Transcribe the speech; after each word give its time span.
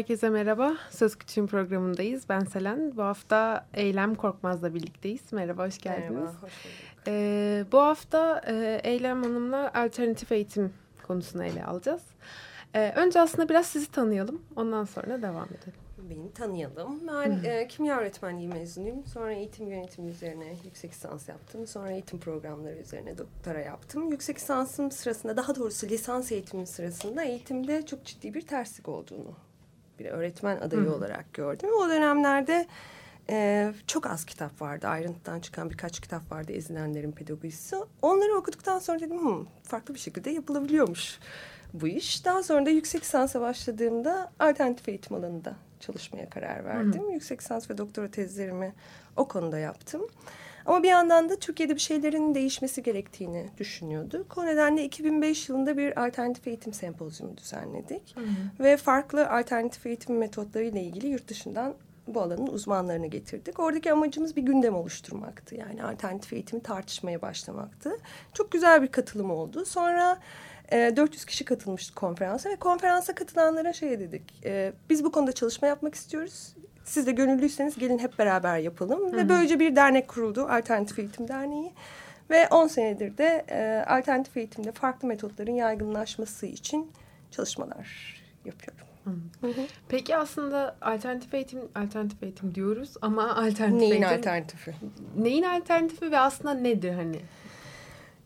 Herkese 0.00 0.30
merhaba. 0.30 0.76
Söz 0.90 1.16
Küçüğün 1.16 1.46
programındayız. 1.46 2.28
Ben 2.28 2.40
Selen. 2.40 2.96
Bu 2.96 3.02
hafta 3.02 3.66
Eylem 3.74 4.14
Korkmaz'la 4.14 4.74
birlikteyiz. 4.74 5.32
Merhaba, 5.32 5.66
hoş 5.66 5.78
geldiniz. 5.78 6.10
Merhaba, 6.10 6.26
hoş 6.26 6.40
bulduk. 6.42 6.50
Ee, 7.06 7.64
bu 7.72 7.78
hafta 7.78 8.42
e, 8.46 8.80
Eylem 8.84 9.22
Hanım'la 9.22 9.72
alternatif 9.74 10.32
eğitim 10.32 10.72
konusunu 11.02 11.44
ele 11.44 11.64
alacağız. 11.64 12.02
Ee, 12.74 12.92
önce 12.96 13.20
aslında 13.20 13.48
biraz 13.48 13.66
sizi 13.66 13.90
tanıyalım. 13.90 14.42
Ondan 14.56 14.84
sonra 14.84 15.22
devam 15.22 15.46
edelim. 15.46 15.78
Beni 16.10 16.32
tanıyalım. 16.32 17.08
Ben 17.08 17.44
e, 17.44 17.68
kimya 17.68 17.98
öğretmenliği 17.98 18.48
mezunuyum. 18.48 19.06
Sonra 19.06 19.32
eğitim 19.32 19.68
yönetimi 19.68 20.10
üzerine 20.10 20.56
yüksek 20.64 20.90
lisans 20.90 21.28
yaptım. 21.28 21.66
Sonra 21.66 21.90
eğitim 21.90 22.20
programları 22.20 22.76
üzerine 22.76 23.18
doktora 23.18 23.60
yaptım. 23.60 24.10
Yüksek 24.10 24.36
lisansım 24.36 24.90
sırasında, 24.90 25.36
daha 25.36 25.54
doğrusu 25.56 25.86
lisans 25.86 26.32
eğitimim 26.32 26.66
sırasında 26.66 27.24
eğitimde 27.24 27.86
çok 27.86 28.04
ciddi 28.04 28.34
bir 28.34 28.42
terslik 28.42 28.88
olduğunu 28.88 29.49
bir 30.00 30.06
öğretmen 30.06 30.56
adayı 30.56 30.82
Hı. 30.86 30.94
olarak 30.94 31.34
gördüm. 31.34 31.70
O 31.78 31.88
dönemlerde 31.88 32.66
e, 33.30 33.72
çok 33.86 34.06
az 34.06 34.24
kitap 34.24 34.62
vardı. 34.62 34.88
Ayrıntıdan 34.88 35.40
çıkan 35.40 35.70
birkaç 35.70 36.00
kitap 36.00 36.32
vardı 36.32 36.52
ezilenlerin 36.52 37.12
pedagojisi. 37.12 37.76
Onları 38.02 38.34
okuduktan 38.36 38.78
sonra 38.78 39.00
dedim 39.00 39.26
Hı, 39.28 39.46
farklı 39.62 39.94
bir 39.94 39.98
şekilde 39.98 40.30
yapılabiliyormuş 40.30 41.18
bu 41.74 41.88
iş. 41.88 42.24
Daha 42.24 42.42
sonra 42.42 42.66
da 42.66 42.70
yüksek 42.70 43.02
lisansa 43.02 43.40
başladığımda 43.40 44.32
alternatif 44.38 44.88
eğitim 44.88 45.16
alanında 45.16 45.54
çalışmaya 45.80 46.30
karar 46.30 46.64
verdim. 46.64 47.08
Hı. 47.08 47.12
Yüksek 47.12 47.40
lisans 47.40 47.70
ve 47.70 47.78
doktora 47.78 48.10
tezlerimi 48.10 48.74
o 49.16 49.28
konuda 49.28 49.58
yaptım. 49.58 50.02
Ama 50.66 50.82
bir 50.82 50.88
yandan 50.88 51.28
da 51.28 51.36
Türkiye'de 51.36 51.74
bir 51.74 51.80
şeylerin 51.80 52.34
değişmesi 52.34 52.82
gerektiğini 52.82 53.50
düşünüyorduk. 53.58 54.38
O 54.38 54.46
nedenle 54.46 54.84
2005 54.84 55.48
yılında 55.48 55.76
bir 55.76 56.06
alternatif 56.06 56.46
eğitim 56.46 56.72
sempozyumu 56.72 57.36
düzenledik. 57.36 58.16
Hı 58.16 58.20
hı. 58.20 58.64
Ve 58.64 58.76
farklı 58.76 59.30
alternatif 59.30 59.86
eğitim 59.86 60.18
metotları 60.18 60.64
ile 60.64 60.82
ilgili 60.82 61.06
yurt 61.06 61.28
dışından 61.28 61.74
bu 62.14 62.20
alanın 62.20 62.46
uzmanlarını 62.46 63.06
getirdik. 63.06 63.60
Oradaki 63.60 63.92
amacımız 63.92 64.36
bir 64.36 64.42
gündem 64.42 64.74
oluşturmaktı. 64.74 65.54
Yani 65.54 65.84
alternatif 65.84 66.32
eğitimi 66.32 66.62
tartışmaya 66.62 67.22
başlamaktı. 67.22 67.90
Çok 68.34 68.52
güzel 68.52 68.82
bir 68.82 68.88
katılım 68.88 69.30
oldu. 69.30 69.64
Sonra 69.64 70.18
e, 70.72 70.96
400 70.96 71.24
kişi 71.24 71.44
katılmıştı 71.44 71.94
konferansa 71.94 72.50
ve 72.50 72.56
konferansa 72.56 73.14
katılanlara 73.14 73.72
şey 73.72 74.00
dedik. 74.00 74.22
E, 74.44 74.72
biz 74.90 75.04
bu 75.04 75.12
konuda 75.12 75.32
çalışma 75.32 75.68
yapmak 75.68 75.94
istiyoruz. 75.94 76.54
Siz 76.90 77.06
de 77.06 77.12
gönüllüyseniz 77.12 77.78
gelin 77.78 77.98
hep 77.98 78.18
beraber 78.18 78.58
yapalım. 78.58 79.00
Hı 79.00 79.04
-hı. 79.04 79.16
Ve 79.16 79.28
böylece 79.28 79.60
bir 79.60 79.76
dernek 79.76 80.08
kuruldu. 80.08 80.46
Alternatif 80.50 80.98
Eğitim 80.98 81.28
Derneği. 81.28 81.72
Ve 82.30 82.48
10 82.48 82.66
senedir 82.66 83.18
de 83.18 83.44
e, 83.50 83.84
alternatif 83.86 84.36
eğitimde 84.36 84.72
farklı 84.72 85.08
metotların 85.08 85.52
yaygınlaşması 85.52 86.46
için 86.46 86.92
çalışmalar 87.30 88.16
yapıyorum. 88.44 88.86
Hı 89.40 89.46
hı. 89.46 89.66
Peki 89.88 90.16
aslında 90.16 90.76
alternatif 90.80 91.34
eğitim 91.34 91.60
alternatif 91.74 92.22
eğitim 92.22 92.54
diyoruz 92.54 92.94
ama 93.02 93.36
alternatif 93.36 93.80
neyin 93.80 93.90
eğitim 93.90 94.08
alternatifi? 94.08 94.74
Neyin 95.16 95.42
alternatifi 95.42 96.12
ve 96.12 96.18
aslında 96.18 96.54
nedir 96.54 96.92
hani? 96.92 97.20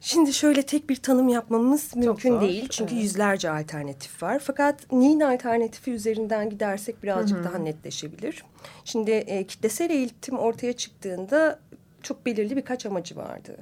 Şimdi 0.07 0.33
şöyle 0.33 0.63
tek 0.63 0.91
bir 0.91 0.97
tanım 0.97 1.29
yapmamız 1.29 1.97
mümkün 1.97 2.31
zor, 2.31 2.41
değil. 2.41 2.69
Çünkü 2.69 2.95
evet. 2.95 3.05
yüzlerce 3.05 3.51
alternatif 3.51 4.23
var. 4.23 4.39
Fakat 4.39 4.93
neyin 4.93 5.21
alternatifi 5.21 5.91
üzerinden 5.91 6.51
gidersek 6.51 7.03
birazcık 7.03 7.39
Hı 7.39 7.43
-hı. 7.43 7.45
daha 7.45 7.59
netleşebilir. 7.59 8.45
Şimdi 8.85 9.11
e, 9.11 9.47
kitlesel 9.47 9.91
eğitim 9.91 10.39
ortaya 10.39 10.73
çıktığında 10.73 11.61
çok 12.03 12.27
belirli 12.27 12.57
birkaç 12.57 12.87
amacı 12.87 13.17
vardı. 13.17 13.57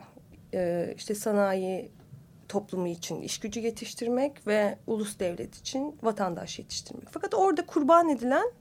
E, 0.54 0.94
işte 0.96 1.14
sanayi 1.14 1.90
toplumu 2.48 2.88
için 2.88 3.20
iş 3.20 3.40
gücü 3.40 3.60
yetiştirmek 3.60 4.46
ve 4.46 4.78
ulus 4.86 5.18
devlet 5.18 5.56
için 5.56 5.96
vatandaş 6.02 6.58
yetiştirmek. 6.58 7.08
Fakat 7.10 7.34
orada 7.34 7.66
kurban 7.66 8.08
edilen 8.08 8.52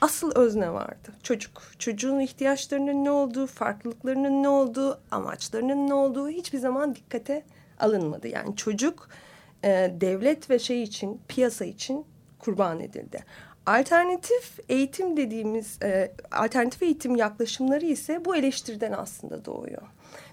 asıl 0.00 0.32
özne 0.34 0.72
vardı. 0.72 1.12
Çocuk. 1.22 1.62
Çocuğun 1.78 2.20
ihtiyaçlarının 2.20 3.04
ne 3.04 3.10
olduğu, 3.10 3.46
farklılıklarının 3.46 4.42
ne 4.42 4.48
olduğu, 4.48 5.00
amaçlarının 5.10 5.88
ne 5.88 5.94
olduğu 5.94 6.28
hiçbir 6.28 6.58
zaman 6.58 6.94
dikkate 6.94 7.42
alınmadı. 7.80 8.28
Yani 8.28 8.56
çocuk 8.56 9.08
e, 9.64 9.94
devlet 10.00 10.50
ve 10.50 10.58
şey 10.58 10.82
için, 10.82 11.20
piyasa 11.28 11.64
için 11.64 12.06
kurban 12.38 12.80
edildi. 12.80 13.24
Alternatif 13.66 14.58
eğitim 14.68 15.16
dediğimiz, 15.16 15.78
e, 15.82 16.12
alternatif 16.32 16.82
eğitim 16.82 17.16
yaklaşımları 17.16 17.86
ise 17.86 18.24
bu 18.24 18.36
eleştiriden 18.36 18.92
aslında 18.92 19.44
doğuyor. 19.44 19.82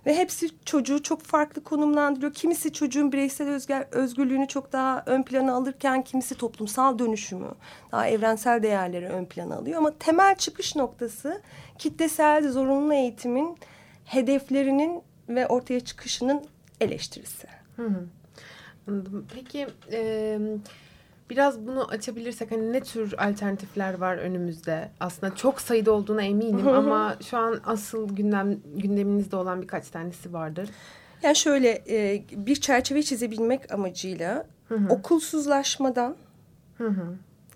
Ve 0.05 0.17
hepsi 0.17 0.49
çocuğu 0.65 1.03
çok 1.03 1.21
farklı 1.21 1.63
konumlandırıyor. 1.63 2.33
Kimisi 2.33 2.73
çocuğun 2.73 3.11
bireysel 3.11 3.49
özgür, 3.49 3.75
özgürlüğünü 3.91 4.47
çok 4.47 4.73
daha 4.73 5.03
ön 5.05 5.23
plana 5.23 5.53
alırken 5.53 6.03
kimisi 6.03 6.35
toplumsal 6.35 6.99
dönüşümü, 6.99 7.49
daha 7.91 8.07
evrensel 8.07 8.63
değerleri 8.63 9.07
ön 9.07 9.25
plana 9.25 9.55
alıyor. 9.55 9.77
Ama 9.77 9.93
temel 9.99 10.35
çıkış 10.35 10.75
noktası 10.75 11.41
kitlesel 11.77 12.51
zorunlu 12.51 12.93
eğitimin 12.93 13.57
hedeflerinin 14.05 15.01
ve 15.29 15.47
ortaya 15.47 15.79
çıkışının 15.79 16.45
eleştirisi. 16.81 17.47
Hı 17.75 17.87
hı. 17.87 19.03
Peki... 19.35 19.67
E 19.91 20.39
Biraz 21.29 21.67
bunu 21.67 21.85
açabilirsek 21.85 22.51
hani 22.51 22.73
ne 22.73 22.81
tür 22.81 23.13
alternatifler 23.17 23.93
var 23.93 24.17
önümüzde? 24.17 24.91
Aslında 24.99 25.35
çok 25.35 25.61
sayıda 25.61 25.91
olduğuna 25.91 26.21
eminim 26.21 26.67
ama 26.67 27.15
şu 27.29 27.37
an 27.37 27.61
asıl 27.65 28.15
gündem 28.15 28.57
gündeminizde 28.75 29.35
olan 29.35 29.61
birkaç 29.61 29.89
tanesi 29.89 30.33
vardır. 30.33 30.69
Yani 31.23 31.35
şöyle 31.35 31.83
e, 31.89 32.23
bir 32.31 32.55
çerçeve 32.55 33.03
çizebilmek 33.03 33.73
amacıyla 33.73 34.45
hı 34.67 34.75
hı. 34.75 34.93
okulsuzlaşmadan 34.93 36.15
hı 36.77 36.87
hı. 36.87 37.13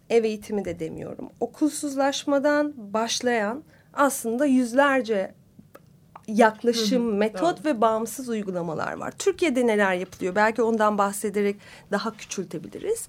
ev 0.09 0.24
eğitimi 0.24 0.66
de 0.66 0.80
demiyorum. 0.80 1.30
Okulsuzlaşmadan 1.40 2.74
başlayan 2.78 3.64
aslında 3.94 4.46
yüzlerce 4.46 5.34
yaklaşım, 6.28 7.08
hı 7.08 7.12
hı, 7.12 7.16
metot 7.16 7.58
doğru. 7.58 7.66
ve 7.66 7.82
bağımsız 7.82 8.30
uygulamalar 8.30 8.94
var. 8.94 9.12
Türkiye'de 9.12 9.68
neler 9.68 9.94
yapılıyor? 9.94 10.36
Belki 10.36 10.62
ondan 10.62 10.98
bahsederek 10.98 11.56
daha 11.92 12.14
küçültebiliriz. 12.18 13.08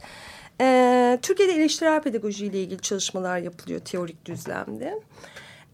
Ee, 0.61 1.19
Türkiye'de 1.23 1.53
eleştirel 1.53 2.03
pedagoji 2.03 2.47
ile 2.47 2.63
ilgili 2.63 2.81
çalışmalar 2.81 3.39
yapılıyor 3.39 3.81
teorik 3.81 4.25
düzlemde. 4.25 5.01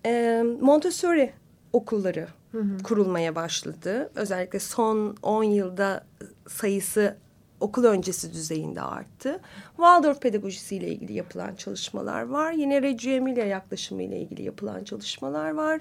Ee, 0.07 0.45
Montessori 0.61 1.33
okulları 1.73 2.29
hı 2.53 2.59
hı. 2.59 2.83
kurulmaya 2.83 3.35
başladı. 3.35 4.11
Özellikle 4.15 4.59
son 4.59 5.17
10 5.23 5.43
yılda 5.43 6.05
sayısı 6.49 7.17
okul 7.61 7.85
öncesi 7.85 8.33
düzeyinde 8.33 8.83
arttı. 8.83 9.41
Waldorf 9.77 10.23
pedagojisi 10.23 10.77
ile 10.77 10.89
ilgili 10.89 11.13
yapılan 11.13 11.55
çalışmalar 11.55 12.23
var. 12.23 12.53
Yine 12.53 12.83
Reggio 12.83 13.11
Emilia 13.11 13.45
yaklaşımı 13.45 14.03
ile 14.03 14.21
ilgili 14.21 14.43
yapılan 14.43 14.85
çalışmalar 14.85 15.51
var. 15.51 15.81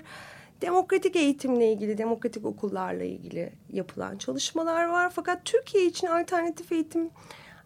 Demokratik 0.61 1.15
eğitimle 1.15 1.71
ilgili, 1.71 1.97
demokratik 1.97 2.45
okullarla 2.45 3.03
ilgili 3.03 3.51
yapılan 3.69 4.17
çalışmalar 4.17 4.85
var. 4.85 5.09
Fakat 5.15 5.45
Türkiye 5.45 5.85
için 5.85 6.07
alternatif 6.07 6.71
eğitim 6.71 7.09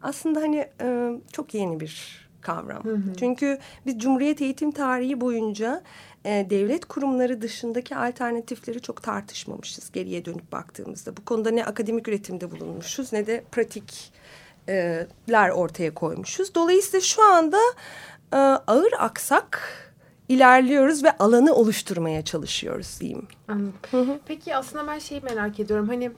aslında 0.03 0.42
hani 0.42 0.68
e, 0.81 1.12
çok 1.31 1.53
yeni 1.53 1.80
bir 1.80 2.21
kavram. 2.42 2.83
Hı 2.83 2.95
hı. 2.95 3.15
Çünkü 3.19 3.57
biz 3.86 4.00
Cumhuriyet 4.00 4.42
eğitim 4.42 4.71
tarihi 4.71 5.21
boyunca 5.21 5.81
e, 6.25 6.48
devlet 6.50 6.86
kurumları 6.86 7.42
dışındaki 7.42 7.95
alternatifleri 7.95 8.81
çok 8.81 9.03
tartışmamışız 9.03 9.92
geriye 9.92 10.25
dönüp 10.25 10.51
baktığımızda. 10.51 11.18
Bu 11.18 11.25
konuda 11.25 11.51
ne 11.51 11.65
akademik 11.65 12.07
üretimde 12.07 12.51
bulunmuşuz 12.51 13.13
ne 13.13 13.27
de 13.27 13.44
pratikler 13.51 15.50
ortaya 15.50 15.94
koymuşuz. 15.94 16.56
Dolayısıyla 16.56 17.01
şu 17.01 17.24
anda 17.24 17.59
e, 18.33 18.38
ağır 18.38 18.94
aksak 19.00 19.77
ilerliyoruz 20.30 21.03
ve 21.03 21.18
alanı 21.18 21.53
oluşturmaya 21.53 22.25
çalışıyoruz 22.25 22.98
diyeyim. 23.00 23.27
Anladım. 23.48 23.74
Hı 23.92 24.01
hı. 24.01 24.19
Peki 24.25 24.56
aslında 24.56 24.88
ben 24.88 25.00
şeyi 25.00 25.21
merak 25.21 25.59
ediyorum. 25.59 25.88
Hani 25.88 26.12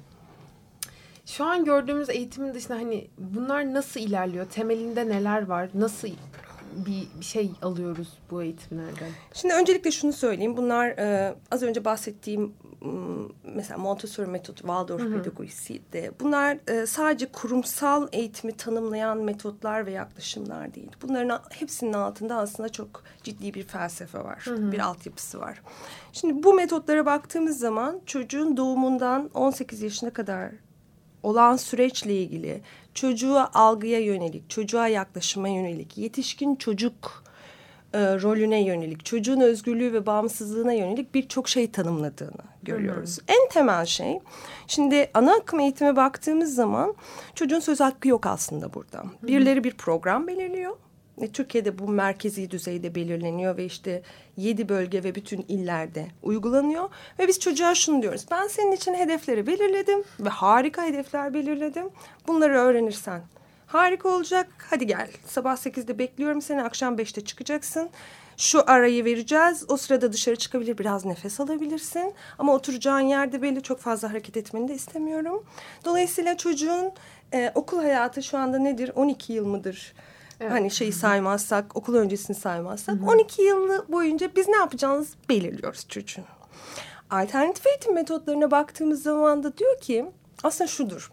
şu 1.25 1.45
an 1.45 1.65
gördüğümüz 1.65 2.09
eğitimin 2.09 2.53
dışında 2.53 2.77
hani 2.77 3.07
bunlar 3.17 3.73
nasıl 3.73 3.99
ilerliyor? 3.99 4.45
Temelinde 4.45 5.09
neler 5.09 5.45
var? 5.45 5.69
Nasıl 5.73 6.07
bir, 6.75 7.07
bir 7.19 7.25
şey 7.25 7.51
alıyoruz 7.61 8.17
bu 8.31 8.43
eğitimlerden? 8.43 9.09
Şimdi 9.33 9.53
öncelikle 9.53 9.91
şunu 9.91 10.13
söyleyeyim. 10.13 10.57
Bunlar 10.57 10.87
e, 10.87 11.35
az 11.51 11.63
önce 11.63 11.85
bahsettiğim 11.85 12.53
mesela 13.43 13.77
Montessori 13.77 14.27
metodu, 14.27 14.57
Waldorf 14.57 15.01
pedagojisi 15.01 15.81
de 15.93 16.11
bunlar 16.19 16.57
e, 16.67 16.85
sadece 16.85 17.25
kurumsal 17.25 18.07
eğitimi 18.11 18.57
tanımlayan 18.57 19.17
metotlar 19.17 19.85
ve 19.85 19.91
yaklaşımlar 19.91 20.73
değil. 20.73 20.91
Bunların 21.01 21.41
hepsinin 21.49 21.93
altında 21.93 22.35
aslında 22.35 22.69
çok 22.69 23.03
ciddi 23.23 23.53
bir 23.53 23.63
felsefe 23.63 24.19
var, 24.19 24.41
hı 24.45 24.55
hı. 24.55 24.71
bir 24.71 24.79
altyapısı 24.79 25.39
var. 25.39 25.61
Şimdi 26.13 26.43
bu 26.43 26.53
metotlara 26.53 27.05
baktığımız 27.05 27.59
zaman 27.59 28.01
çocuğun 28.05 28.57
doğumundan 28.57 29.29
18 29.33 29.81
yaşına 29.81 30.09
kadar 30.09 30.51
olan 31.23 31.55
süreçle 31.55 32.15
ilgili 32.15 32.61
çocuğa 32.93 33.49
algıya 33.53 33.99
yönelik, 33.99 34.49
çocuğa 34.49 34.87
yaklaşıma 34.87 35.47
yönelik, 35.47 35.97
yetişkin 35.97 36.55
çocuk 36.55 37.23
e, 37.93 37.99
rolüne 37.99 38.63
yönelik, 38.63 39.05
çocuğun 39.05 39.39
özgürlüğü 39.39 39.93
ve 39.93 40.05
bağımsızlığına 40.05 40.73
yönelik 40.73 41.15
birçok 41.15 41.49
şey 41.49 41.71
tanımladığını 41.71 42.43
görüyoruz. 42.63 43.17
Hı 43.17 43.21
hı. 43.21 43.37
En 43.37 43.49
temel 43.49 43.85
şey, 43.85 44.19
şimdi 44.67 45.11
ana 45.13 45.33
akım 45.35 45.59
eğitime 45.59 45.95
baktığımız 45.95 46.55
zaman 46.55 46.95
çocuğun 47.35 47.59
söz 47.59 47.79
hakkı 47.79 48.07
yok 48.07 48.25
aslında 48.25 48.73
burada. 48.73 48.97
Hı 48.99 49.03
hı. 49.03 49.27
Birileri 49.27 49.63
bir 49.63 49.73
program 49.73 50.27
belirliyor. 50.27 50.75
Türkiye'de 51.33 51.79
bu 51.79 51.87
merkezi 51.87 52.51
düzeyde 52.51 52.95
belirleniyor 52.95 53.57
ve 53.57 53.65
işte 53.65 54.01
yedi 54.37 54.69
bölge 54.69 55.03
ve 55.03 55.15
bütün 55.15 55.45
illerde 55.47 56.07
uygulanıyor. 56.23 56.89
Ve 57.19 57.27
biz 57.27 57.39
çocuğa 57.39 57.75
şunu 57.75 58.01
diyoruz. 58.01 58.25
Ben 58.31 58.47
senin 58.47 58.71
için 58.71 58.93
hedefleri 58.93 59.47
belirledim 59.47 60.03
ve 60.19 60.29
harika 60.29 60.83
hedefler 60.83 61.33
belirledim. 61.33 61.89
Bunları 62.27 62.53
öğrenirsen 62.53 63.21
harika 63.67 64.09
olacak. 64.09 64.47
Hadi 64.69 64.87
gel 64.87 65.07
sabah 65.25 65.55
sekizde 65.55 65.99
bekliyorum 65.99 66.41
seni 66.41 66.63
akşam 66.63 66.97
beşte 66.97 67.25
çıkacaksın. 67.25 67.89
Şu 68.37 68.63
arayı 68.71 69.05
vereceğiz. 69.05 69.65
O 69.67 69.77
sırada 69.77 70.13
dışarı 70.13 70.35
çıkabilir 70.35 70.77
biraz 70.77 71.05
nefes 71.05 71.39
alabilirsin. 71.39 72.13
Ama 72.39 72.53
oturacağın 72.53 72.99
yerde 72.99 73.41
belli 73.41 73.63
çok 73.63 73.79
fazla 73.79 74.09
hareket 74.09 74.37
etmeni 74.37 74.67
de 74.67 74.73
istemiyorum. 74.73 75.45
Dolayısıyla 75.85 76.37
çocuğun 76.37 76.91
e, 77.33 77.51
okul 77.55 77.77
hayatı 77.77 78.23
şu 78.23 78.37
anda 78.37 78.59
nedir? 78.59 78.91
12 78.95 79.33
yıl 79.33 79.45
mıdır? 79.45 79.93
Evet. 80.39 80.51
Hani 80.51 80.71
şeyi 80.71 80.91
saymazsak, 80.91 81.77
okul 81.77 81.95
öncesini 81.95 82.35
saymazsak. 82.35 82.95
Hı 82.95 82.99
hı. 83.05 83.09
12 83.09 83.41
yıl 83.41 83.69
boyunca 83.89 84.29
biz 84.35 84.47
ne 84.47 84.55
yapacağımızı 84.57 85.15
belirliyoruz 85.29 85.85
çocuğun. 85.89 86.25
Alternatif 87.09 87.67
eğitim 87.67 87.93
metotlarına 87.93 88.51
baktığımız 88.51 89.03
zaman 89.03 89.43
da 89.43 89.57
diyor 89.57 89.79
ki 89.79 90.05
aslında 90.43 90.67
şudur. 90.67 91.11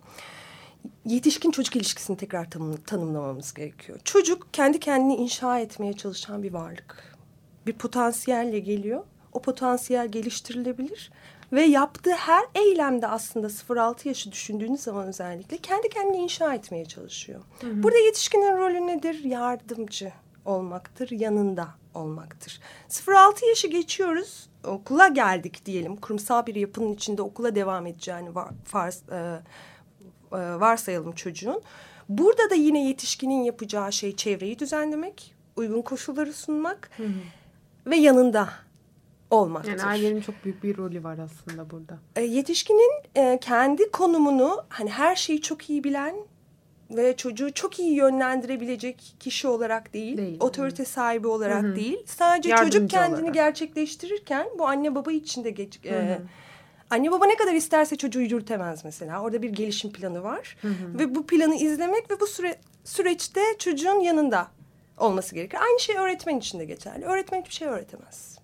Yetişkin 1.04 1.50
çocuk 1.50 1.76
ilişkisini 1.76 2.16
tekrar 2.16 2.50
tanım, 2.50 2.76
tanımlamamız 2.76 3.54
gerekiyor. 3.54 3.98
Çocuk 4.04 4.54
kendi 4.54 4.80
kendini 4.80 5.16
inşa 5.16 5.58
etmeye 5.58 5.92
çalışan 5.92 6.42
bir 6.42 6.52
varlık. 6.52 7.16
Bir 7.66 7.72
potansiyelle 7.72 8.58
geliyor. 8.58 9.04
O 9.32 9.42
potansiyel 9.42 10.08
geliştirilebilir 10.08 11.10
ve 11.52 11.62
yaptığı 11.62 12.12
her 12.12 12.44
eylemde 12.54 13.06
aslında 13.06 13.46
0-6 13.46 14.08
yaşı 14.08 14.32
düşündüğünüz 14.32 14.80
zaman 14.80 15.06
özellikle 15.06 15.56
kendi 15.56 15.88
kendini 15.88 16.16
inşa 16.16 16.54
etmeye 16.54 16.84
çalışıyor. 16.84 17.40
Hı 17.60 17.66
hı. 17.66 17.82
Burada 17.82 17.98
yetişkinin 17.98 18.56
rolü 18.56 18.86
nedir? 18.86 19.24
Yardımcı 19.24 20.12
olmaktır, 20.44 21.10
yanında 21.10 21.68
olmaktır. 21.94 22.60
0-6 22.88 23.48
yaşı 23.48 23.68
geçiyoruz, 23.68 24.48
okula 24.64 25.08
geldik 25.08 25.66
diyelim. 25.66 25.96
Kurumsal 25.96 26.46
bir 26.46 26.54
yapının 26.54 26.92
içinde 26.92 27.22
okula 27.22 27.54
devam 27.54 27.86
edeceğini 27.86 28.34
var, 28.34 28.48
farz, 28.64 29.02
e, 29.12 29.16
e, 29.16 29.40
varsayalım 30.60 31.12
çocuğun. 31.12 31.62
Burada 32.08 32.50
da 32.50 32.54
yine 32.54 32.88
yetişkinin 32.88 33.42
yapacağı 33.42 33.92
şey 33.92 34.16
çevreyi 34.16 34.58
düzenlemek, 34.58 35.34
uygun 35.56 35.82
koşulları 35.82 36.32
sunmak 36.32 36.90
hı 36.96 37.02
hı. 37.02 37.10
ve 37.86 37.96
yanında 37.96 38.48
olmaktır. 39.30 39.70
Yani 39.70 39.82
ailenin 39.82 40.20
çok 40.20 40.34
büyük 40.44 40.62
bir 40.62 40.76
rolü 40.76 41.04
var 41.04 41.18
aslında 41.18 41.70
burada. 41.70 41.98
E, 42.16 42.22
yetişkinin 42.22 42.92
e, 43.16 43.38
kendi 43.40 43.90
konumunu 43.90 44.64
hani 44.68 44.90
her 44.90 45.16
şeyi 45.16 45.42
çok 45.42 45.70
iyi 45.70 45.84
bilen 45.84 46.14
ve 46.90 47.16
çocuğu 47.16 47.52
çok 47.52 47.78
iyi 47.78 47.94
yönlendirebilecek 47.94 49.14
kişi 49.20 49.48
olarak 49.48 49.94
değil, 49.94 50.16
değil 50.16 50.36
otorite 50.40 50.84
sahibi 50.84 51.26
olarak 51.26 51.62
Hı 51.62 51.66
-hı. 51.66 51.76
değil. 51.76 52.02
Sadece 52.06 52.48
Yardımcı 52.48 52.72
çocuk 52.72 52.90
kendini 52.90 53.20
olarak. 53.20 53.34
gerçekleştirirken 53.34 54.46
bu 54.58 54.66
anne 54.66 54.94
baba 54.94 55.12
için 55.12 55.44
de 55.44 55.50
geç, 55.50 55.80
e, 55.84 56.18
anne 56.90 57.12
baba 57.12 57.26
ne 57.26 57.36
kadar 57.36 57.54
isterse 57.54 57.96
çocuğu 57.96 58.20
yürütemez 58.20 58.84
mesela. 58.84 59.22
Orada 59.22 59.42
bir 59.42 59.50
gelişim 59.50 59.92
planı 59.92 60.22
var 60.22 60.56
Hı 60.62 60.68
-hı. 60.68 60.98
ve 60.98 61.14
bu 61.14 61.26
planı 61.26 61.54
izlemek 61.54 62.10
ve 62.10 62.20
bu 62.20 62.26
süre 62.26 62.56
süreçte 62.84 63.40
çocuğun 63.58 64.00
yanında 64.00 64.48
olması 64.98 65.34
gerekir. 65.34 65.58
Aynı 65.62 65.80
şey 65.80 65.96
öğretmen 65.96 66.38
için 66.38 66.58
de 66.58 66.64
geçerli. 66.64 67.04
Öğretmen 67.04 67.40
hiçbir 67.40 67.54
şey 67.54 67.68
öğretemez. 67.68 68.39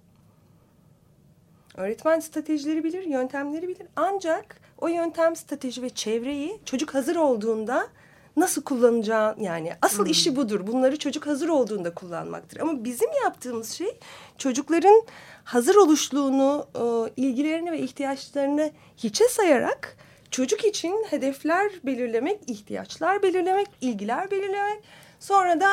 Öğretmen 1.76 2.20
stratejileri 2.20 2.84
bilir, 2.84 3.02
yöntemleri 3.02 3.68
bilir. 3.68 3.86
Ancak 3.96 4.60
o 4.78 4.88
yöntem, 4.88 5.36
strateji 5.36 5.82
ve 5.82 5.90
çevreyi 5.90 6.60
çocuk 6.64 6.94
hazır 6.94 7.16
olduğunda 7.16 7.88
nasıl 8.36 8.62
kullanacağı 8.62 9.34
yani 9.40 9.72
asıl 9.82 10.04
hmm. 10.04 10.10
işi 10.10 10.36
budur. 10.36 10.66
Bunları 10.66 10.98
çocuk 10.98 11.26
hazır 11.26 11.48
olduğunda 11.48 11.94
kullanmaktır. 11.94 12.60
Ama 12.60 12.84
bizim 12.84 13.08
yaptığımız 13.24 13.70
şey 13.70 13.98
çocukların 14.38 15.02
hazır 15.44 15.74
oluşluğunu, 15.74 16.66
e, 16.74 17.12
ilgilerini 17.22 17.72
ve 17.72 17.78
ihtiyaçlarını 17.78 18.70
hiçe 18.96 19.28
sayarak 19.28 19.96
çocuk 20.30 20.64
için 20.64 21.04
hedefler 21.10 21.72
belirlemek, 21.84 22.40
ihtiyaçlar 22.46 23.22
belirlemek, 23.22 23.68
ilgiler 23.80 24.30
belirlemek. 24.30 24.82
Sonra 25.20 25.60
da 25.60 25.68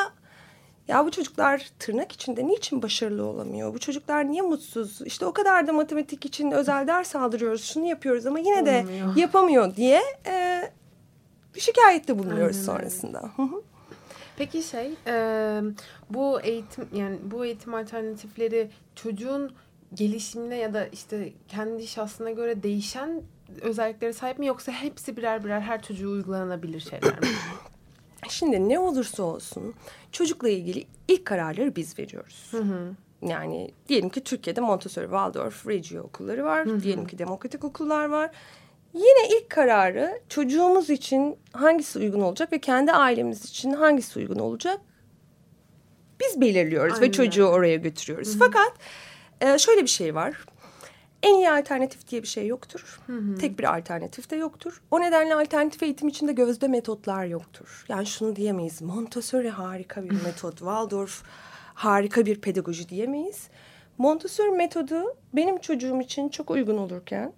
ya 0.88 1.06
bu 1.06 1.12
çocuklar 1.12 1.70
tırnak 1.80 2.12
içinde 2.12 2.48
niçin 2.48 2.82
başarılı 2.82 3.26
olamıyor? 3.26 3.74
Bu 3.74 3.80
çocuklar 3.80 4.28
niye 4.32 4.42
mutsuz? 4.42 5.02
İşte 5.02 5.26
o 5.26 5.34
kadar 5.34 5.68
da 5.68 5.74
matematik 5.74 6.26
için 6.26 6.52
özel 6.52 6.88
ders 6.88 7.16
aldırıyoruz, 7.16 7.64
şunu 7.64 7.86
yapıyoruz 7.86 8.26
ama 8.26 8.40
yine 8.40 8.66
de 8.66 8.80
Olmuyor. 8.80 9.16
yapamıyor 9.16 9.76
diye 9.76 10.02
e, 10.28 10.62
şikayette 11.58 12.20
bulunuyoruz 12.20 12.56
Aynen. 12.56 12.66
sonrasında. 12.66 13.32
Peki 14.38 14.64
şey, 14.64 14.92
e, 15.08 15.62
bu 16.10 16.42
eğitim 16.42 16.88
yani 16.94 17.18
bu 17.24 17.46
eğitim 17.46 17.74
alternatifleri 17.74 18.70
çocuğun 18.96 19.52
gelişimine 19.94 20.56
ya 20.58 20.74
da 20.74 20.88
işte 20.88 21.34
kendi 21.48 21.88
şahsına 21.88 22.32
göre 22.32 22.64
değişen 22.64 23.22
özelliklere 23.62 24.14
sahip 24.14 24.40
mi 24.40 24.46
yoksa 24.48 24.72
hepsi 24.72 25.18
birer 25.18 25.44
birer 25.44 25.62
her 25.62 25.82
çocuğa 25.82 26.10
uygulanabilir 26.12 26.80
şeyler 26.80 27.20
mi? 27.20 27.28
Şimdi 28.34 28.70
ne 28.70 28.80
olursa 28.80 29.24
olsun 29.24 29.74
çocukla 30.12 30.50
ilgili 30.50 30.86
ilk 31.08 31.26
kararları 31.26 31.76
biz 31.76 32.00
veriyoruz. 32.00 32.48
Hı 32.52 32.58
hı. 32.58 32.96
Yani 33.22 33.72
diyelim 33.90 34.10
ki 34.10 34.24
Türkiye'de 34.24 34.62
Montessori, 34.62 35.06
Waldorf, 35.06 35.68
Reggio 35.68 36.04
okulları 36.04 36.46
var. 36.46 36.66
Hı 36.66 36.70
hı. 36.70 36.84
Diyelim 36.84 37.08
ki 37.08 37.18
demokratik 37.18 37.64
okullar 37.64 38.06
var. 38.06 38.32
Yine 38.94 39.28
ilk 39.38 39.50
kararı 39.50 40.22
çocuğumuz 40.30 40.90
için 40.90 41.38
hangisi 41.52 42.00
uygun 42.00 42.22
olacak 42.22 42.52
ve 42.52 42.60
kendi 42.60 42.92
ailemiz 42.92 43.46
için 43.46 43.72
hangisi 43.72 44.20
uygun 44.20 44.40
olacak 44.40 44.82
biz 46.20 46.42
belirliyoruz 46.42 46.94
Aynen. 46.94 47.08
ve 47.08 47.12
çocuğu 47.12 47.46
oraya 47.46 47.76
götürüyoruz. 47.76 48.30
Hı 48.30 48.34
hı. 48.34 48.40
Fakat 48.40 48.74
e, 49.42 49.58
şöyle 49.58 49.82
bir 49.82 49.88
şey 49.88 50.16
var. 50.16 50.46
En 51.24 51.36
iyi 51.36 51.52
alternatif 51.52 52.08
diye 52.08 52.24
bir 52.24 52.28
şey 52.28 52.48
yoktur. 52.48 53.00
Hı 53.08 53.18
hı. 53.18 53.36
Tek 53.36 53.60
bir 53.60 53.78
alternatif 53.78 54.30
de 54.30 54.36
yoktur. 54.36 54.82
O 54.92 55.02
nedenle 55.02 55.36
alternatif 55.36 55.84
eğitim 55.84 56.08
içinde 56.08 56.34
gözde 56.34 56.68
metotlar 56.68 57.26
yoktur. 57.26 57.86
Yani 57.90 58.06
şunu 58.06 58.36
diyemeyiz. 58.36 58.82
Montessori 58.82 59.50
harika 59.50 60.04
bir 60.04 60.12
metot. 60.24 60.58
Waldorf 60.58 61.24
harika 61.74 62.26
bir 62.26 62.42
pedagoji 62.42 62.90
diyemeyiz. 62.90 63.48
Montessori 63.98 64.52
metodu 64.52 65.04
benim 65.34 65.58
çocuğum 65.58 66.02
için 66.02 66.30
çok 66.30 66.52
uygun 66.52 66.78
olurken 66.78 67.34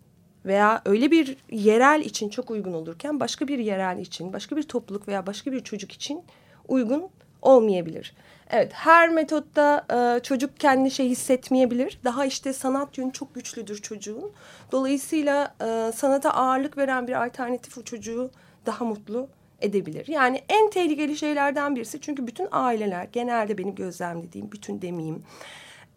veya 0.46 0.82
öyle 0.86 1.12
bir 1.12 1.38
yerel 1.52 2.02
için 2.02 2.30
çok 2.30 2.52
uygun 2.52 2.74
olurken 2.74 3.20
başka 3.20 3.48
bir 3.48 3.60
yerel 3.60 3.98
için, 3.98 4.34
başka 4.34 4.58
bir 4.58 4.64
topluluk 4.64 5.08
veya 5.08 5.28
başka 5.28 5.52
bir 5.52 5.64
çocuk 5.64 5.92
için 5.92 6.24
uygun 6.68 7.10
olmayabilir. 7.42 8.16
Evet 8.50 8.74
her 8.74 9.10
metotta 9.10 9.86
e, 9.94 10.24
çocuk 10.24 10.60
kendi 10.60 10.92
şey 10.92 11.10
hissetmeyebilir. 11.10 12.00
Daha 12.04 12.26
işte 12.26 12.54
sanat 12.54 12.98
yönü 12.98 13.14
çok 13.14 13.36
güçlüdür 13.36 13.82
çocuğun. 13.82 14.32
Dolayısıyla 14.72 15.56
e, 15.62 15.92
sanata 15.92 16.32
ağırlık 16.32 16.78
veren 16.78 17.08
bir 17.08 17.26
alternatif 17.26 17.78
o 17.78 17.84
çocuğu 17.84 18.32
daha 18.66 18.86
mutlu 18.86 19.28
edebilir. 19.62 20.08
Yani 20.08 20.42
en 20.50 20.70
tehlikeli 20.70 21.18
şeylerden 21.18 21.76
birisi 21.76 22.02
çünkü 22.02 22.28
bütün 22.28 22.48
aileler 22.52 23.08
genelde 23.14 23.58
benim 23.58 23.76
gözlemlediğim 23.76 24.52
bütün 24.52 24.82
demeyeyim. 24.82 25.24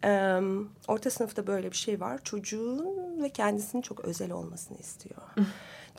E, 0.03 0.39
orta 0.87 1.09
sınıfta 1.09 1.47
böyle 1.47 1.71
bir 1.71 1.77
şey 1.77 1.99
var. 1.99 2.19
Çocuğun 2.23 3.23
ve 3.23 3.29
kendisinin 3.29 3.81
çok 3.81 3.99
özel 3.99 4.31
olmasını 4.31 4.77
istiyor. 4.77 5.21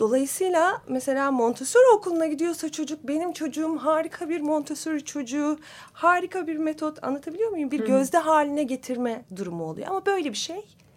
Dolayısıyla 0.01 0.83
mesela 0.89 1.31
Montessori 1.31 1.97
okuluna 1.97 2.27
gidiyorsa 2.27 2.69
çocuk 2.69 3.09
benim 3.09 3.33
çocuğum 3.33 3.77
harika 3.79 4.29
bir 4.29 4.41
Montessori 4.41 5.05
çocuğu, 5.05 5.59
harika 5.93 6.47
bir 6.47 6.57
metot 6.57 7.05
anlatabiliyor 7.05 7.51
muyum? 7.51 7.71
Bir 7.71 7.81
Hı. 7.81 7.87
gözde 7.87 8.19
haline 8.19 8.63
getirme 8.63 9.25
durumu 9.37 9.65
oluyor 9.65 9.89
ama 9.89 10.07
böyle 10.07 10.33
bir 10.33 10.37
şey 10.37 10.57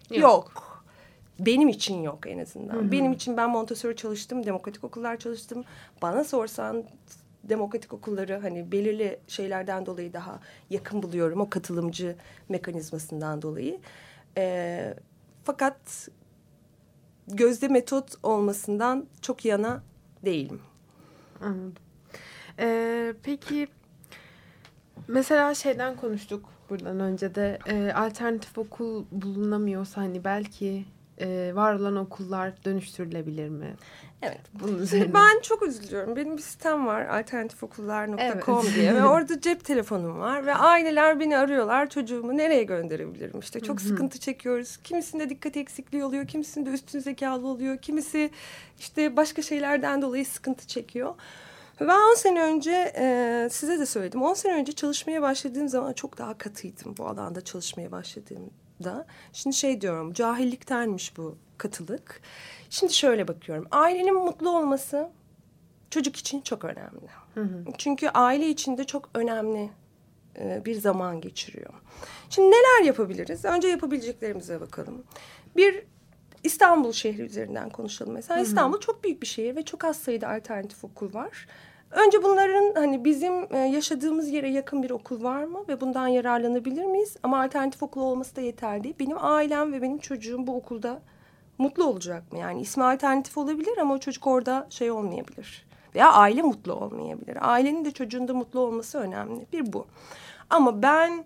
yok. 0.10 0.22
yok. 0.22 0.84
Benim 1.40 1.70
için 1.70 2.02
yok 2.02 2.28
en 2.28 2.40
azından. 2.40 2.74
Hı 2.74 2.80
hı. 2.80 2.92
Benim 2.92 3.12
için 3.12 3.38
ben 3.38 3.50
Montessori 3.50 3.96
çalıştım, 3.96 4.46
demokratik 4.46 4.84
okullar 4.84 5.18
çalıştım. 5.18 5.64
Bana 6.02 6.24
sorsan 6.24 6.84
demokratik 7.44 7.94
okulları 7.94 8.40
hani 8.42 8.72
belirli 8.72 9.20
şeylerden 9.28 9.86
dolayı 9.86 10.14
daha 10.14 10.40
yakın 10.70 11.04
buluyorum. 11.04 11.42
O 11.42 11.50
katılımcı 11.50 12.16
mekanizmasından 12.50 13.42
dolayı. 13.42 13.80
E, 14.38 14.94
fakat 15.44 16.10
gözde 17.28 17.68
metot 17.68 18.16
olmasından 18.24 19.06
çok 19.22 19.46
yana 19.46 19.84
değilim. 20.26 20.62
Anladım. 21.42 21.84
Ee, 22.60 23.14
peki 23.24 23.68
mesela 25.08 25.56
şeyden 25.56 25.96
konuştuk 25.96 26.46
buradan 26.70 27.00
önce 27.00 27.36
de 27.36 27.60
e, 27.68 27.92
alternatif 27.94 28.58
okul 28.58 29.06
bulunamıyorsa 29.12 30.02
hani 30.02 30.24
belki 30.24 30.86
e, 31.22 31.52
var 31.56 31.74
olan 31.74 31.96
okullar 31.96 32.54
dönüştürülebilir 32.66 33.50
mi? 33.50 33.76
Evet. 34.22 34.42
Bunun 34.54 34.80
üzerine. 34.80 35.14
Ben 35.14 35.42
çok 35.42 35.64
üzülüyorum. 35.64 36.16
Benim 36.16 36.38
bir 36.38 36.42
sitem 36.42 36.88
var 36.88 37.06
alternatifokullar.com 37.06 38.66
evet. 38.66 38.76
diye 38.76 38.96
ve 38.96 39.04
orada 39.06 39.42
cep 39.42 39.66
telefonum 39.66 40.20
var 40.20 40.46
ve 40.46 40.56
aileler 40.56 41.20
beni 41.20 41.38
arıyorlar 41.38 41.90
çocuğumu 41.90 42.38
nereye 42.38 42.64
gönderebilirim 42.64 43.40
işte 43.40 43.60
çok 43.60 43.82
sıkıntı 43.82 44.20
çekiyoruz. 44.20 44.78
Kimisinde 44.78 45.30
dikkat 45.30 45.58
eksikliği 45.58 46.04
oluyor, 46.04 46.28
kimisinde 46.28 46.70
üstün 46.70 47.00
zekalı 47.00 47.48
oluyor, 47.48 47.78
kimisi 47.78 48.32
işte 48.80 49.18
başka 49.18 49.42
şeylerden 49.42 50.02
dolayı 50.02 50.26
sıkıntı 50.26 50.68
çekiyor. 50.68 51.16
Ben 51.80 52.12
10 52.12 52.16
sene 52.16 52.44
önce 52.44 52.94
e, 52.98 53.48
size 53.52 53.80
de 53.80 53.86
söyledim 53.86 54.22
10 54.22 54.34
sene 54.34 54.54
önce 54.54 54.72
çalışmaya 54.72 55.22
başladığım 55.22 55.70
zaman 55.70 55.94
çok 55.94 56.18
daha 56.18 56.38
katıydım 56.38 56.98
bu 56.98 57.08
alanda 57.08 57.42
çalışmaya 57.42 57.92
başladığımda. 58.84 59.06
Şimdi 59.34 59.56
şey 59.56 59.82
diyorum 59.82 60.14
cahilliktenmiş 60.14 61.18
bu 61.18 61.38
katılık. 61.58 62.22
Şimdi 62.70 62.94
şöyle 62.94 63.28
bakıyorum. 63.28 63.68
Ailenin 63.72 64.16
mutlu 64.16 64.50
olması 64.50 65.10
çocuk 65.90 66.16
için 66.16 66.42
çok 66.42 66.66
önemli. 66.66 67.08
Hı 67.34 67.42
hı. 67.42 67.66
Çünkü 67.78 68.10
aile 68.10 68.50
içinde 68.50 68.84
çok 68.84 69.10
önemli 69.14 69.70
e, 70.40 70.62
bir 70.66 70.76
zaman 70.76 71.22
geçiriyor. 71.22 71.74
Şimdi 72.30 72.48
neler 72.48 72.86
yapabiliriz? 72.86 73.46
Önce 73.46 73.68
yapabileceklerimize 73.68 74.62
bakalım. 74.62 75.04
Bir 75.56 75.86
İstanbul 76.44 76.92
şehri 76.92 77.22
üzerinden 77.22 77.70
konuşalım 77.70 78.14
mesela. 78.14 78.38
Hı 78.40 78.44
hı. 78.44 78.48
İstanbul 78.48 78.80
çok 78.80 79.04
büyük 79.04 79.22
bir 79.22 79.28
şehir 79.28 79.56
ve 79.56 79.64
çok 79.64 79.84
az 79.84 79.98
sayıda 79.98 80.30
alternatif 80.30 80.84
okul 80.84 81.14
var. 81.14 81.48
Önce 81.94 82.24
bunların 82.24 82.74
hani 82.76 83.06
bizim 83.06 83.56
e, 83.56 83.58
yaşadığımız 83.58 84.30
yere 84.30 84.50
yakın 84.50 84.84
bir 84.84 84.90
okul 84.90 85.24
var 85.24 85.44
mı 85.44 85.66
ve 85.68 85.82
bundan 85.82 86.08
yararlanabilir 86.08 86.86
miyiz? 86.86 87.18
Ama 87.24 87.42
alternatif 87.42 87.84
okul 87.84 88.02
olması 88.02 88.36
da 88.36 88.42
yeterli 88.42 88.84
değil. 88.84 88.96
Benim 89.00 89.18
ailem 89.20 89.74
ve 89.74 89.82
benim 89.82 89.98
çocuğum 89.98 90.48
bu 90.48 90.56
okulda 90.56 91.02
mutlu 91.58 91.84
olacak 91.84 92.32
mı? 92.32 92.40
Yani 92.40 92.62
ismi 92.62 92.84
alternatif 92.84 93.38
olabilir 93.38 93.78
ama 93.78 93.94
o 93.94 93.98
çocuk 93.98 94.28
orada 94.28 94.68
şey 94.70 94.92
olmayabilir. 94.92 95.66
Veya 95.96 96.12
aile 96.12 96.42
mutlu 96.42 96.74
olmayabilir. 96.74 97.38
Ailenin 97.42 97.86
de 97.86 97.92
çocuğun 97.92 98.28
da 98.28 98.34
mutlu 98.34 98.60
olması 98.60 99.00
önemli. 99.00 99.46
Bir 99.54 99.74
bu. 99.74 99.86
Ama 100.50 100.82
ben 100.82 101.26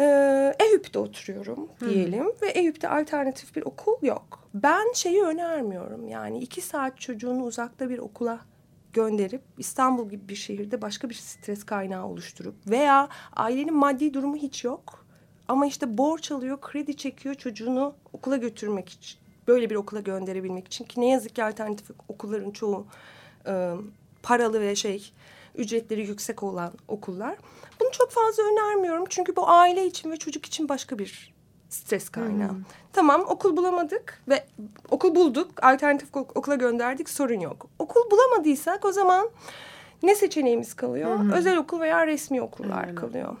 e, 0.00 0.54
Eyüp'te 0.60 0.98
oturuyorum 0.98 1.68
diyelim 1.80 2.24
hmm. 2.24 2.42
ve 2.42 2.48
Eyüp'te 2.48 2.88
alternatif 2.88 3.56
bir 3.56 3.62
okul 3.62 3.96
yok. 4.02 4.48
Ben 4.54 4.92
şeyi 4.92 5.22
önermiyorum 5.22 6.08
yani 6.08 6.38
iki 6.38 6.60
saat 6.60 7.00
çocuğunu 7.00 7.42
uzakta 7.42 7.90
bir 7.90 7.98
okula 7.98 8.38
gönderip 8.92 9.42
İstanbul 9.58 10.08
gibi 10.10 10.28
bir 10.28 10.34
şehirde 10.34 10.82
başka 10.82 11.10
bir 11.10 11.14
stres 11.14 11.64
kaynağı 11.64 12.06
oluşturup 12.06 12.54
veya 12.66 13.08
ailenin 13.32 13.74
maddi 13.74 14.14
durumu 14.14 14.36
hiç 14.36 14.64
yok 14.64 15.06
ama 15.48 15.66
işte 15.66 15.98
borç 15.98 16.32
alıyor, 16.32 16.60
kredi 16.60 16.96
çekiyor 16.96 17.34
çocuğunu 17.34 17.94
okula 18.12 18.36
götürmek 18.36 18.88
için 18.88 19.18
böyle 19.48 19.70
bir 19.70 19.74
okula 19.74 20.00
gönderebilmek 20.00 20.66
için 20.66 20.84
ki 20.84 21.00
ne 21.00 21.08
yazık 21.08 21.34
ki 21.34 21.44
alternatif 21.44 21.90
okulların 22.08 22.50
çoğu 22.50 22.86
e, 23.46 23.72
paralı 24.22 24.60
ve 24.60 24.76
şey 24.76 25.12
ücretleri 25.54 26.06
yüksek 26.06 26.42
olan 26.42 26.72
okullar. 26.88 27.36
Bunu 27.80 27.90
çok 27.92 28.10
fazla 28.10 28.42
önermiyorum 28.42 29.04
çünkü 29.08 29.36
bu 29.36 29.48
aile 29.48 29.86
için 29.86 30.10
ve 30.10 30.16
çocuk 30.16 30.46
için 30.46 30.68
başka 30.68 30.98
bir 30.98 31.31
stres 31.74 32.08
kaynağı. 32.08 32.48
Hmm. 32.48 32.64
Tamam 32.92 33.24
okul 33.28 33.56
bulamadık 33.56 34.22
ve 34.28 34.44
okul 34.90 35.14
bulduk 35.14 35.64
alternatif 35.64 36.16
okula 36.16 36.54
gönderdik 36.54 37.10
sorun 37.10 37.40
yok. 37.40 37.66
Okul 37.78 38.10
bulamadıysak 38.10 38.84
o 38.84 38.92
zaman 38.92 39.28
ne 40.02 40.14
seçeneğimiz 40.14 40.74
kalıyor? 40.74 41.18
Hmm. 41.18 41.32
Özel 41.32 41.56
okul 41.56 41.80
veya 41.80 42.06
resmi 42.06 42.42
okullar 42.42 42.88
hmm. 42.88 42.94
kalıyor. 42.94 43.36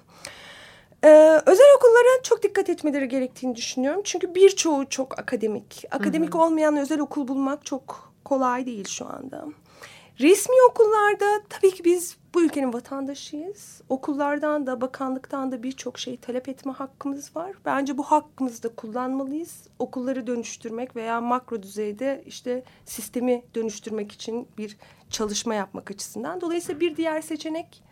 Ee, 1.04 1.40
özel 1.46 1.66
okullara 1.76 2.22
çok 2.22 2.42
dikkat 2.42 2.68
etmeleri 2.68 3.08
gerektiğini 3.08 3.56
düşünüyorum. 3.56 4.00
Çünkü 4.04 4.34
birçoğu 4.34 4.88
çok 4.88 5.18
akademik. 5.18 5.84
Akademik 5.90 6.34
hı. 6.34 6.38
olmayan 6.38 6.76
özel 6.76 7.00
okul 7.00 7.28
bulmak 7.28 7.66
çok 7.66 8.12
kolay 8.24 8.66
değil 8.66 8.88
şu 8.88 9.06
anda. 9.06 9.46
Resmi 10.20 10.54
okullarda 10.70 11.42
tabii 11.48 11.70
ki 11.70 11.84
biz 11.84 12.16
bu 12.34 12.42
ülkenin 12.42 12.72
vatandaşıyız. 12.72 13.82
Okullardan 13.88 14.66
da 14.66 14.80
bakanlıktan 14.80 15.52
da 15.52 15.62
birçok 15.62 15.98
şey 15.98 16.16
talep 16.16 16.48
etme 16.48 16.72
hakkımız 16.72 17.36
var. 17.36 17.52
Bence 17.64 17.98
bu 17.98 18.02
hakkımızı 18.02 18.62
da 18.62 18.68
kullanmalıyız. 18.68 19.68
Okulları 19.78 20.26
dönüştürmek 20.26 20.96
veya 20.96 21.20
makro 21.20 21.62
düzeyde 21.62 22.22
işte 22.26 22.62
sistemi 22.84 23.42
dönüştürmek 23.54 24.12
için 24.12 24.48
bir 24.58 24.76
çalışma 25.10 25.54
yapmak 25.54 25.90
açısından. 25.90 26.40
Dolayısıyla 26.40 26.80
bir 26.80 26.96
diğer 26.96 27.20
seçenek 27.20 27.82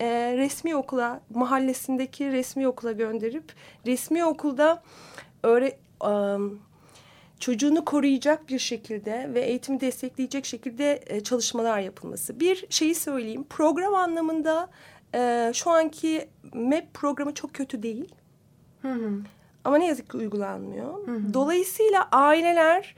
e, 0.00 0.06
resmi 0.36 0.76
okula, 0.76 1.20
mahallesindeki 1.34 2.32
resmi 2.32 2.68
okula 2.68 2.92
gönderip 2.92 3.52
resmi 3.86 4.24
okulda 4.24 4.82
öğre, 5.42 5.78
çocuğunu 7.44 7.84
koruyacak 7.84 8.48
bir 8.48 8.58
şekilde 8.58 9.34
ve 9.34 9.40
eğitimi 9.40 9.80
destekleyecek 9.80 10.44
şekilde 10.44 11.04
e, 11.06 11.22
çalışmalar 11.22 11.80
yapılması. 11.80 12.40
Bir 12.40 12.66
şeyi 12.70 12.94
söyleyeyim, 12.94 13.44
program 13.50 13.94
anlamında 13.94 14.70
e, 15.14 15.52
şu 15.54 15.70
anki 15.70 16.28
MEP 16.54 16.94
programı 16.94 17.34
çok 17.34 17.54
kötü 17.54 17.82
değil. 17.82 18.14
Hı 18.82 18.88
hı. 18.92 19.10
Ama 19.64 19.76
ne 19.76 19.86
yazık 19.86 20.10
ki 20.10 20.16
uygulanmıyor. 20.16 21.06
Hı 21.06 21.10
hı. 21.10 21.34
Dolayısıyla 21.34 22.08
aileler 22.12 22.94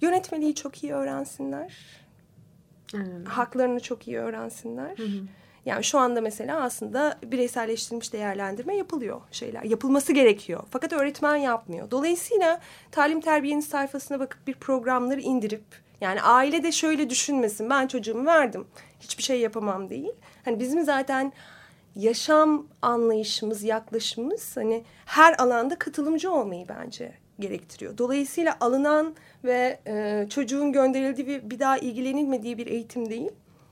yönetmeliği 0.00 0.54
çok 0.54 0.84
iyi 0.84 0.92
öğrensinler. 0.92 1.78
Hı 2.92 2.98
hı. 2.98 3.24
Haklarını 3.24 3.80
çok 3.80 4.08
iyi 4.08 4.18
öğrensinler. 4.18 4.98
Hı 4.98 5.02
hı. 5.02 5.20
Yani 5.68 5.84
şu 5.84 5.98
anda 5.98 6.20
mesela 6.20 6.60
aslında 6.60 7.18
bireyselleştirilmiş 7.24 8.12
değerlendirme 8.12 8.76
yapılıyor 8.76 9.20
şeyler. 9.32 9.62
Yapılması 9.62 10.12
gerekiyor. 10.12 10.62
Fakat 10.70 10.92
öğretmen 10.92 11.36
yapmıyor. 11.36 11.90
Dolayısıyla 11.90 12.60
talim 12.90 13.20
terbiyenin 13.20 13.60
sayfasına 13.60 14.20
bakıp 14.20 14.46
bir 14.46 14.54
programları 14.54 15.20
indirip 15.20 15.64
yani 16.00 16.22
aile 16.22 16.62
de 16.62 16.72
şöyle 16.72 17.10
düşünmesin. 17.10 17.70
Ben 17.70 17.86
çocuğumu 17.86 18.26
verdim. 18.26 18.66
Hiçbir 19.00 19.22
şey 19.22 19.40
yapamam 19.40 19.90
değil. 19.90 20.12
Hani 20.44 20.60
bizim 20.60 20.84
zaten 20.84 21.32
yaşam 21.96 22.66
anlayışımız, 22.82 23.62
yaklaşımımız 23.62 24.56
hani 24.56 24.84
her 25.06 25.34
alanda 25.38 25.78
katılımcı 25.78 26.32
olmayı 26.32 26.66
bence 26.68 27.12
gerektiriyor. 27.40 27.98
Dolayısıyla 27.98 28.56
alınan 28.60 29.14
ve 29.44 29.80
e, 29.86 30.26
çocuğun 30.30 30.72
gönderildiği 30.72 31.26
ve 31.26 31.50
bir 31.50 31.58
daha 31.58 31.78
ilgilenilmediği 31.78 32.58
bir 32.58 32.66
eğitim 32.66 33.10
değil 33.10 33.30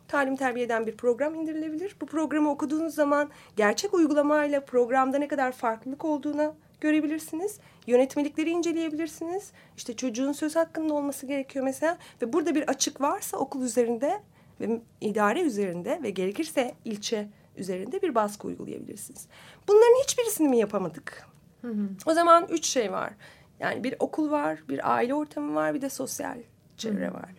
talim 0.09 0.37
terbiye 0.37 0.67
eden 0.67 0.87
bir 0.87 0.97
program 0.97 1.35
indirilebilir. 1.35 1.97
Bu 2.01 2.07
programı 2.07 2.51
okuduğunuz 2.51 2.95
zaman 2.95 3.31
gerçek 3.57 3.95
uygulamayla 3.95 4.65
programda 4.65 5.19
ne 5.19 5.29
kadar 5.29 5.53
farklılık 5.53 6.05
olduğunu 6.05 6.55
görebilirsiniz. 6.81 7.59
Yönetmelikleri 7.87 8.51
inceleyebilirsiniz. 8.51 9.53
İşte 9.77 9.97
çocuğun 9.97 10.33
söz 10.33 10.57
hakkında 10.57 10.95
olması 10.95 11.27
gerekiyor 11.27 11.65
mesela. 11.65 11.99
Ve 12.23 12.33
burada 12.33 12.55
bir 12.55 12.69
açık 12.69 13.01
varsa 13.01 13.37
okul 13.37 13.63
üzerinde 13.63 14.21
ve 14.61 14.81
idare 15.01 15.41
üzerinde 15.41 16.01
ve 16.03 16.11
gerekirse 16.11 16.75
ilçe 16.85 17.29
üzerinde 17.57 18.03
bir 18.03 18.15
baskı 18.15 18.47
uygulayabilirsiniz. 18.47 19.27
Bunların 19.69 20.03
hiçbirisini 20.05 20.49
mi 20.49 20.59
yapamadık? 20.59 21.27
Hı 21.63 21.69
hı. 21.69 21.89
O 22.07 22.15
zaman 22.15 22.47
üç 22.51 22.67
şey 22.67 22.93
var. 22.93 23.13
Yani 23.61 23.85
bir 23.85 23.95
okul 23.99 24.31
var, 24.31 24.59
bir 24.69 24.95
aile 24.95 25.15
ortamı 25.15 25.55
var, 25.55 25.75
bir 25.75 25.81
de 25.81 25.91
sosyal 25.91 26.39
çevre 26.77 27.09
hı. 27.09 27.15
var. 27.15 27.31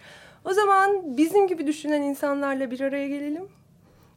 O 0.47 0.53
zaman 0.53 1.17
bizim 1.17 1.47
gibi 1.47 1.67
düşünen 1.67 2.01
insanlarla 2.01 2.71
bir 2.71 2.81
araya 2.81 3.07
gelelim 3.07 3.47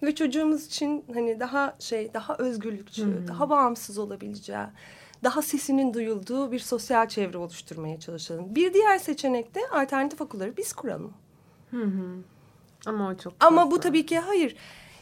ve 0.03 0.15
çocuğumuz 0.15 0.67
için 0.67 1.05
hani 1.15 1.41
daha 1.41 1.77
şey 1.79 2.15
daha 2.15 2.37
özgürlükçü, 2.37 3.05
hmm. 3.05 3.29
daha 3.29 3.51
bağımsız 3.51 3.99
olabileceği, 3.99 4.67
daha 5.25 5.43
sesinin 5.43 5.95
duyulduğu 5.95 6.53
bir 6.53 6.59
sosyal 6.59 7.09
çevre 7.09 7.39
oluşturmaya 7.39 8.01
çalışalım. 8.01 8.55
Bir 8.55 8.75
diğer 8.75 8.99
seçenek 8.99 9.55
de 9.55 9.61
alternatif 9.73 10.21
okulları 10.21 10.57
biz 10.57 10.73
kuralım. 10.73 11.13
Hı 11.71 11.83
hı. 11.83 12.17
Ama 12.87 13.09
o 13.09 13.15
çok 13.15 13.33
Ama 13.41 13.63
fazla. 13.63 13.71
bu 13.71 13.81
tabii 13.81 14.07
ki 14.07 14.19
hayır. 14.19 14.57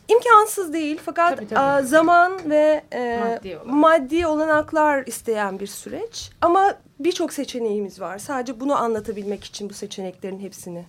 İmkansız 0.09 0.73
değil 0.73 1.01
fakat 1.05 1.37
tabii, 1.37 1.49
tabii. 1.49 1.87
zaman 1.87 2.51
ve 2.51 2.85
e, 2.93 3.21
maddi, 3.21 3.57
olarak. 3.57 3.67
maddi 3.67 4.27
olanaklar 4.27 5.07
isteyen 5.07 5.61
bir 5.61 5.67
süreç. 5.67 6.31
Ama 6.41 6.75
birçok 7.01 7.33
seçeneğimiz 7.33 8.01
var. 8.01 8.19
Sadece 8.19 8.61
bunu 8.61 8.77
anlatabilmek 8.77 9.45
için 9.45 9.71
bu 9.71 9.75
seçeneklerin 9.75 10.41
hepsini 10.41 10.85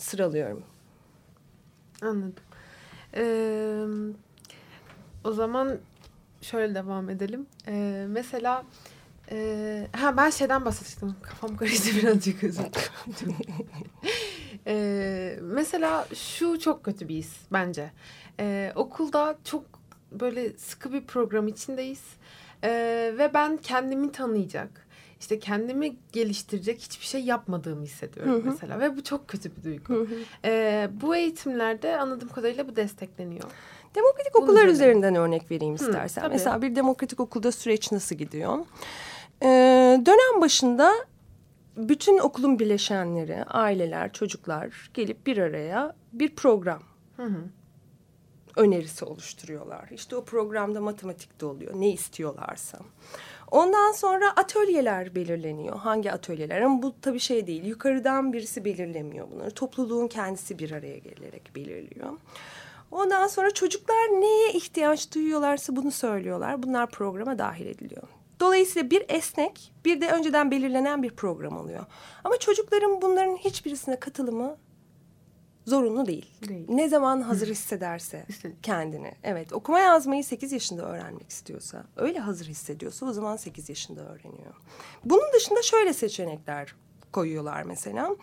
sıralıyorum. 0.00 0.62
Anladım. 2.02 2.34
Ee, 3.14 3.84
o 5.24 5.32
zaman 5.32 5.78
şöyle 6.42 6.74
devam 6.74 7.10
edelim. 7.10 7.46
Ee, 7.68 8.06
mesela 8.08 8.64
e, 9.30 9.86
ha 9.92 10.16
ben 10.16 10.30
şeyden 10.30 10.64
bahsettim. 10.64 11.16
Kafam 11.22 11.56
karıştı 11.56 11.96
birazcık 12.02 12.44
özür 12.44 12.64
ee, 14.66 15.38
mesela 15.42 16.06
şu 16.14 16.58
çok 16.58 16.84
kötü 16.84 17.08
bir 17.08 17.14
his 17.14 17.36
bence. 17.52 17.90
Ee, 18.40 18.72
okulda 18.74 19.38
çok 19.44 19.64
böyle 20.12 20.58
sıkı 20.58 20.92
bir 20.92 21.04
program 21.04 21.48
içindeyiz. 21.48 22.02
Ee, 22.64 23.14
ve 23.18 23.30
ben 23.34 23.56
kendimi 23.56 24.12
tanıyacak, 24.12 24.86
işte 25.20 25.38
kendimi 25.38 25.96
geliştirecek 26.12 26.80
hiçbir 26.80 27.06
şey 27.06 27.24
yapmadığımı 27.24 27.84
hissediyorum 27.84 28.32
Hı 28.32 28.36
hı. 28.36 28.42
mesela. 28.44 28.80
Ve 28.80 28.96
bu 28.96 29.04
çok 29.04 29.28
kötü 29.28 29.56
bir 29.56 29.64
duygu. 29.64 29.94
Hı 29.94 30.00
hı. 30.00 30.14
Ee, 30.44 30.90
bu 31.00 31.16
eğitimlerde 31.16 31.96
anladığım 31.96 32.28
kadarıyla 32.28 32.68
bu 32.68 32.76
destekleniyor. 32.76 33.50
Demokratik 33.94 34.34
Bunun 34.34 34.42
okullar 34.44 34.60
üzerine. 34.60 34.72
üzerinden 34.72 35.14
örnek 35.14 35.50
vereyim 35.50 35.74
istersen. 35.74 36.22
tabii. 36.22 36.32
Mesela 36.32 36.62
bir 36.62 36.76
demokratik 36.76 37.20
okulda 37.20 37.52
süreç 37.52 37.92
nasıl 37.92 38.16
gidiyor? 38.16 38.58
Ee, 39.42 39.46
dönem 40.06 40.40
başında 40.40 40.92
bütün 41.76 42.18
okulun 42.18 42.58
bileşenleri, 42.58 43.44
aileler, 43.44 44.12
çocuklar 44.12 44.90
gelip 44.94 45.26
bir 45.26 45.38
araya 45.38 45.94
bir 46.12 46.34
program 46.34 46.82
Hı 47.16 47.22
hı. 47.22 47.44
Önerisi 48.56 49.04
oluşturuyorlar. 49.04 49.88
İşte 49.90 50.16
o 50.16 50.24
programda 50.24 50.80
matematikte 50.80 51.46
oluyor. 51.46 51.72
Ne 51.74 51.90
istiyorlarsa. 51.90 52.78
Ondan 53.50 53.92
sonra 53.92 54.30
atölyeler 54.30 55.14
belirleniyor. 55.14 55.76
Hangi 55.76 56.12
atölyeler? 56.12 56.60
Ama 56.60 56.82
bu 56.82 56.94
tabii 57.00 57.20
şey 57.20 57.46
değil. 57.46 57.64
Yukarıdan 57.64 58.32
birisi 58.32 58.64
belirlemiyor 58.64 59.30
bunları. 59.30 59.50
Topluluğun 59.50 60.08
kendisi 60.08 60.58
bir 60.58 60.70
araya 60.70 60.98
gelerek 60.98 61.56
belirliyor. 61.56 62.12
Ondan 62.90 63.26
sonra 63.26 63.50
çocuklar 63.50 64.08
neye 64.20 64.52
ihtiyaç 64.52 65.14
duyuyorlarsa 65.14 65.76
bunu 65.76 65.90
söylüyorlar. 65.90 66.62
Bunlar 66.62 66.90
programa 66.90 67.38
dahil 67.38 67.66
ediliyor. 67.66 68.02
Dolayısıyla 68.40 68.90
bir 68.90 69.04
esnek, 69.08 69.72
bir 69.84 70.00
de 70.00 70.10
önceden 70.10 70.50
belirlenen 70.50 71.02
bir 71.02 71.10
program 71.10 71.56
oluyor. 71.56 71.86
Ama 72.24 72.38
çocukların 72.38 73.02
bunların 73.02 73.36
hiçbirisine 73.36 74.00
katılımı 74.00 74.56
zorunlu 75.66 76.06
değil. 76.06 76.30
Değil. 76.48 76.66
Ne 76.68 76.88
zaman 76.88 77.20
hazır 77.30 77.48
hissederse 77.48 78.26
kendini. 78.62 79.12
Evet 79.22 79.52
okuma 79.52 79.80
yazmayı 79.80 80.24
8 80.24 80.52
yaşında 80.52 80.82
öğrenmek 80.82 81.30
istiyorsa, 81.30 81.84
öyle 81.96 82.18
hazır 82.18 82.46
hissediyorsa 82.46 83.06
o 83.06 83.12
zaman 83.12 83.36
8 83.36 83.68
yaşında 83.68 84.00
öğreniyor. 84.00 84.54
Bunun 85.04 85.32
dışında 85.34 85.62
şöyle 85.62 85.92
seçenekler 85.92 86.74
koyuyorlar 87.12 87.62
mesela. 87.62 88.16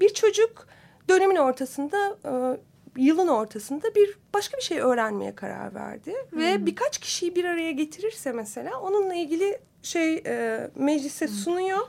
Bir 0.00 0.08
çocuk 0.08 0.66
dönemin 1.08 1.36
ortasında, 1.36 2.18
e, 2.24 2.60
yılın 3.02 3.28
ortasında 3.28 3.94
bir 3.94 4.18
başka 4.34 4.56
bir 4.56 4.62
şey 4.62 4.78
öğrenmeye 4.80 5.34
karar 5.34 5.74
verdi. 5.74 6.14
Ve 6.32 6.66
birkaç 6.66 6.98
kişiyi 6.98 7.36
bir 7.36 7.44
araya 7.44 7.72
getirirse 7.72 8.32
mesela 8.32 8.80
onunla 8.80 9.14
ilgili 9.14 9.58
şey 9.82 10.22
e, 10.26 10.70
meclise 10.74 11.28
sunuyor. 11.28 11.86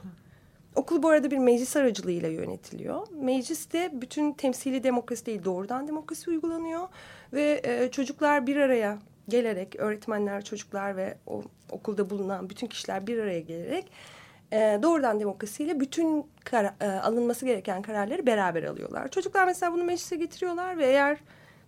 Okul 0.78 1.04
bu 1.04 1.10
arada 1.10 1.32
bir 1.32 1.38
meclis 1.38 1.76
aracılığıyla 1.76 2.30
yönetiliyor. 2.30 3.08
Mecliste 3.12 3.92
bütün 3.94 4.34
temsili 4.34 4.84
demokrasi 4.84 5.26
değil 5.26 5.44
doğrudan 5.46 5.88
demokrasi 5.88 6.30
uygulanıyor. 6.30 6.88
Ve 7.34 7.62
e, 7.64 7.92
çocuklar 7.92 8.48
bir 8.48 8.56
araya 8.56 8.98
gelerek, 9.30 9.76
öğretmenler, 9.76 10.44
çocuklar 10.44 10.98
ve 10.98 11.18
o, 11.28 11.42
okulda 11.72 12.10
bulunan 12.10 12.50
bütün 12.50 12.68
kişiler 12.68 13.08
bir 13.08 13.18
araya 13.18 13.40
gelerek 13.40 13.92
e, 14.52 14.80
doğrudan 14.84 15.20
demokrasiyle 15.20 15.80
bütün 15.80 16.26
kara- 16.44 16.76
e, 16.82 16.88
alınması 16.88 17.46
gereken 17.46 17.82
kararları 17.82 18.26
beraber 18.26 18.64
alıyorlar. 18.64 19.08
Çocuklar 19.08 19.46
mesela 19.46 19.74
bunu 19.74 19.84
meclise 19.84 20.16
getiriyorlar 20.16 20.78
ve 20.78 20.86
eğer 20.86 21.18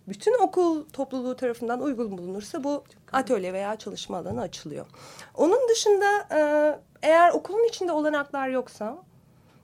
bütün 0.08 0.42
okul 0.42 0.84
topluluğu 0.84 1.36
tarafından 1.36 1.80
uygun 1.80 2.18
bulunursa 2.18 2.64
bu 2.64 2.84
atölye 3.12 3.52
veya 3.52 3.76
çalışma 3.76 4.18
alanı 4.18 4.40
açılıyor. 4.40 4.86
Onun 5.34 5.68
dışında 5.68 6.28
e, 6.32 6.40
eğer 7.02 7.30
okulun 7.30 7.68
içinde 7.68 7.92
olanaklar 7.92 8.48
yoksa 8.48 8.98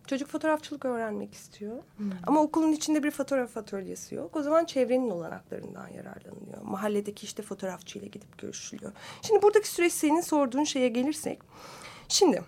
çocuk 0.07 0.29
fotoğrafçılık 0.29 0.85
öğrenmek 0.85 1.35
istiyor. 1.35 1.83
Ama 2.27 2.43
okulun 2.43 2.73
içinde 2.73 3.03
bir 3.03 3.11
fotoğraf 3.11 3.57
atölyesi 3.57 4.15
yok. 4.15 4.37
O 4.37 4.43
zaman 4.43 4.65
çevrenin 4.65 5.11
olanaklarından 5.11 5.89
yararlanılıyor. 5.89 6.63
Mahalledeki 6.63 7.27
işte 7.27 7.43
fotoğrafçıyla 7.43 8.09
gidip 8.09 8.39
görüşülüyor. 8.39 8.93
Şimdi 9.23 9.43
buradaki 9.43 9.69
süreç 9.69 9.93
senin 9.93 10.21
sorduğun 10.21 10.65
şeye 10.65 10.89
gelirsek. 10.89 11.39
Şimdi 12.09 12.43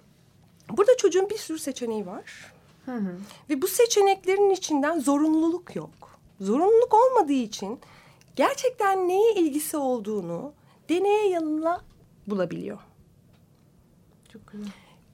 burada 0.71 0.97
çocuğun 0.97 1.31
bir 1.31 1.39
sürü 1.39 1.59
seçeneği 1.59 2.07
var. 2.07 2.53
Hı 2.85 2.97
hı. 2.97 3.17
Ve 3.51 3.63
bu 3.63 3.67
seçeneklerin 3.67 4.51
içinden 4.51 5.01
zorunluluk 5.01 5.77
yok. 5.77 6.19
Zorunluluk 6.41 6.95
olmadığı 6.95 7.33
için 7.33 7.81
gerçekten 8.37 9.09
neye 9.09 9.35
ilgisi 9.35 9.77
olduğunu 9.77 10.53
deneye 10.89 11.29
yanıla 11.29 11.81
bulabiliyor. 12.27 12.79
Çok 14.33 14.47
güzel. 14.47 14.67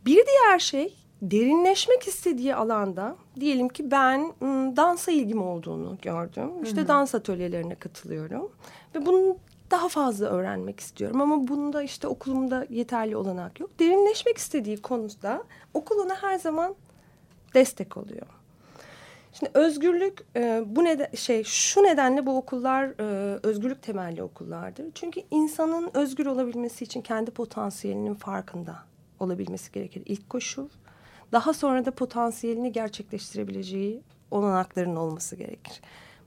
Bir 0.07 0.27
diğer 0.27 0.59
şey 0.59 0.96
derinleşmek 1.22 2.03
istediği 2.03 2.55
alanda 2.55 3.16
diyelim 3.40 3.68
ki 3.68 3.90
ben 3.90 4.33
dansa 4.77 5.12
ilgim 5.12 5.42
olduğunu 5.42 5.98
gördüm. 6.03 6.50
İşte 6.62 6.88
dans 6.88 7.14
atölyelerine 7.14 7.74
katılıyorum 7.74 8.53
ve 8.94 9.07
bunu 9.07 9.37
daha 9.70 9.88
fazla 9.88 10.27
öğrenmek 10.27 10.81
istiyorum 10.81 11.20
ama 11.20 11.48
bunda 11.48 11.83
işte 11.83 12.09
okulumda 12.09 12.66
yeterli 12.70 13.16
olanak 13.16 13.61
yok. 13.61 13.70
Derinleşmek 13.81 14.38
istediği 14.38 14.77
konuda 14.77 15.44
okul 15.74 15.98
ona 15.98 16.22
her 16.22 16.38
zaman 16.38 16.74
destek 17.55 17.96
oluyor. 17.96 18.27
Şimdi 19.33 19.50
özgürlük 19.55 20.24
e, 20.37 20.62
bu 20.66 20.85
neden 20.85 21.11
şey 21.14 21.44
şu 21.44 21.83
nedenle 21.83 22.27
bu 22.27 22.37
okullar 22.37 22.85
e, 22.85 23.38
özgürlük 23.42 23.83
temelli 23.83 24.22
okullardır. 24.22 24.87
Çünkü 24.94 25.20
insanın 25.31 25.90
özgür 25.94 26.27
olabilmesi 26.27 26.85
için 26.85 27.03
kendi 27.03 27.31
potansiyelinin 27.31 28.14
farkında 28.14 28.77
olabilmesi 29.25 29.73
gerekir. 29.73 30.03
İlk 30.07 30.31
koşul. 30.31 30.69
Daha 31.33 31.53
sonra 31.53 31.85
da 31.85 31.91
potansiyelini 31.91 32.73
gerçekleştirebileceği 32.73 34.03
olanakların 34.31 34.97
olması 34.97 35.37
gerekir. 35.37 35.81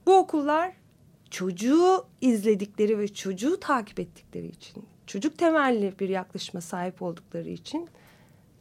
Bu 0.06 0.16
okullar 0.16 0.72
çocuğu 1.30 2.06
izledikleri 2.20 2.98
ve 2.98 3.08
çocuğu 3.08 3.60
takip 3.60 4.00
ettikleri 4.00 4.46
için, 4.46 4.84
çocuk 5.06 5.38
temelli 5.38 5.98
bir 5.98 6.08
yaklaşıma 6.08 6.60
sahip 6.60 7.02
oldukları 7.02 7.48
için 7.48 7.88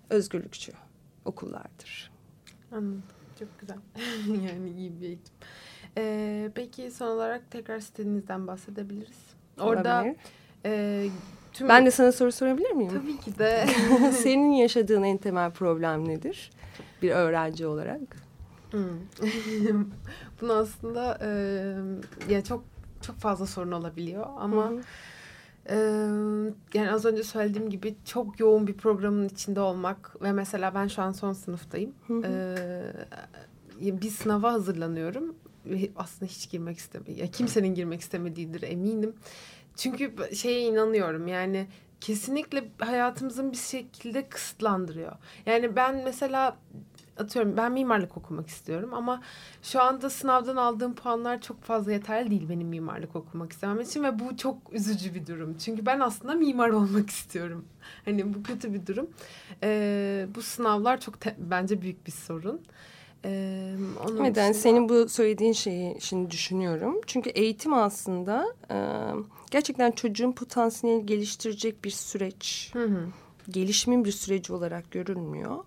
özgürlükçü 0.09 0.71
okullardır. 1.25 2.11
Anladım. 2.71 3.03
Çok 3.39 3.59
güzel. 3.59 3.77
yani 4.49 4.69
iyi 4.69 5.01
bir 5.01 5.05
eğitim. 5.05 5.33
Ee, 5.97 6.51
peki 6.55 6.91
son 6.91 7.07
olarak 7.07 7.51
tekrar 7.51 7.79
sitenizden 7.79 8.47
bahsedebiliriz. 8.47 9.27
Orada 9.59 10.01
Olabilir. 10.01 10.15
e, 10.65 11.09
tüm... 11.57 11.69
Ben 11.69 11.85
de 11.85 11.91
sana 11.91 12.11
soru 12.11 12.31
sorabilir 12.31 12.71
miyim? 12.71 12.91
Tabii 13.01 13.17
ki 13.17 13.39
de. 13.39 13.67
Senin 14.11 14.51
yaşadığın 14.51 15.03
en 15.03 15.17
temel 15.17 15.51
problem 15.51 16.07
nedir? 16.07 16.51
Bir 17.01 17.11
öğrenci 17.11 17.67
olarak. 17.67 18.01
Hmm. 18.71 18.81
Bunu 20.41 20.53
aslında 20.53 21.17
e, 21.21 21.29
ya 22.33 22.43
çok 22.43 22.63
çok 23.01 23.15
fazla 23.15 23.45
sorun 23.45 23.71
olabiliyor 23.71 24.25
ama 24.39 24.71
e, 25.69 25.75
yani 26.73 26.91
az 26.91 27.05
önce 27.05 27.23
söylediğim 27.23 27.69
gibi 27.69 27.95
çok 28.05 28.39
yoğun 28.39 28.67
bir 28.67 28.73
programın 28.73 29.29
içinde 29.29 29.61
olmak 29.61 30.21
ve 30.21 30.31
mesela 30.31 30.75
ben 30.75 30.87
şu 30.87 31.01
an 31.01 31.11
son 31.11 31.33
sınıftayım. 31.33 31.93
E, 32.23 32.55
bir 33.81 34.09
sınava 34.09 34.53
hazırlanıyorum 34.53 35.35
aslında 35.95 36.31
hiç 36.31 36.49
girmek 36.49 36.77
istemiyorum. 36.77 37.23
Ya 37.23 37.31
kimsenin 37.31 37.75
girmek 37.75 38.01
istemediğidir 38.01 38.61
eminim. 38.61 39.13
Çünkü 39.77 40.15
şeye 40.35 40.61
inanıyorum 40.61 41.27
yani 41.27 41.67
kesinlikle 42.01 42.63
hayatımızın 42.79 43.51
bir 43.51 43.57
şekilde 43.57 44.29
kısıtlandırıyor. 44.29 45.11
Yani 45.45 45.75
ben 45.75 46.01
mesela 46.03 46.57
atıyorum 47.17 47.57
ben 47.57 47.71
mimarlık 47.71 48.17
okumak 48.17 48.47
istiyorum 48.47 48.93
ama 48.93 49.21
şu 49.63 49.81
anda 49.81 50.09
sınavdan 50.09 50.55
aldığım 50.55 50.95
puanlar 50.95 51.41
çok 51.41 51.63
fazla 51.63 51.91
yeterli 51.91 52.29
değil 52.29 52.49
benim 52.49 52.67
mimarlık 52.67 53.15
okumak 53.15 53.51
istemem 53.51 53.81
için 53.81 54.03
ve 54.03 54.19
bu 54.19 54.37
çok 54.37 54.57
üzücü 54.73 55.15
bir 55.15 55.27
durum. 55.27 55.57
Çünkü 55.57 55.85
ben 55.85 55.99
aslında 55.99 56.33
mimar 56.33 56.69
olmak 56.69 57.09
istiyorum. 57.19 57.65
Hani 58.05 58.33
bu 58.33 58.43
kötü 58.43 58.73
bir 58.73 58.87
durum. 58.87 59.09
Ee, 59.63 60.27
bu 60.35 60.41
sınavlar 60.41 61.01
çok 61.01 61.21
te- 61.21 61.35
bence 61.39 61.81
büyük 61.81 62.07
bir 62.07 62.11
sorun. 62.11 62.61
Ee, 63.25 63.75
onun 64.05 64.17
yani 64.23 64.35
dışında- 64.35 64.53
senin 64.53 64.89
bu 64.89 65.09
söylediğin 65.09 65.53
şeyi 65.53 66.01
şimdi 66.01 66.31
düşünüyorum. 66.31 67.01
Çünkü 67.07 67.29
eğitim 67.29 67.73
aslında 67.73 68.53
e, 68.71 68.77
gerçekten 69.51 69.91
çocuğun 69.91 70.31
potansiyelini 70.31 71.05
geliştirecek 71.05 71.83
bir 71.85 71.89
süreç, 71.89 72.69
Hı 72.73 72.83
hı. 72.85 73.07
gelişimin 73.49 74.05
bir 74.05 74.11
süreci 74.11 74.53
olarak 74.53 74.91
görülmüyor. 74.91 75.57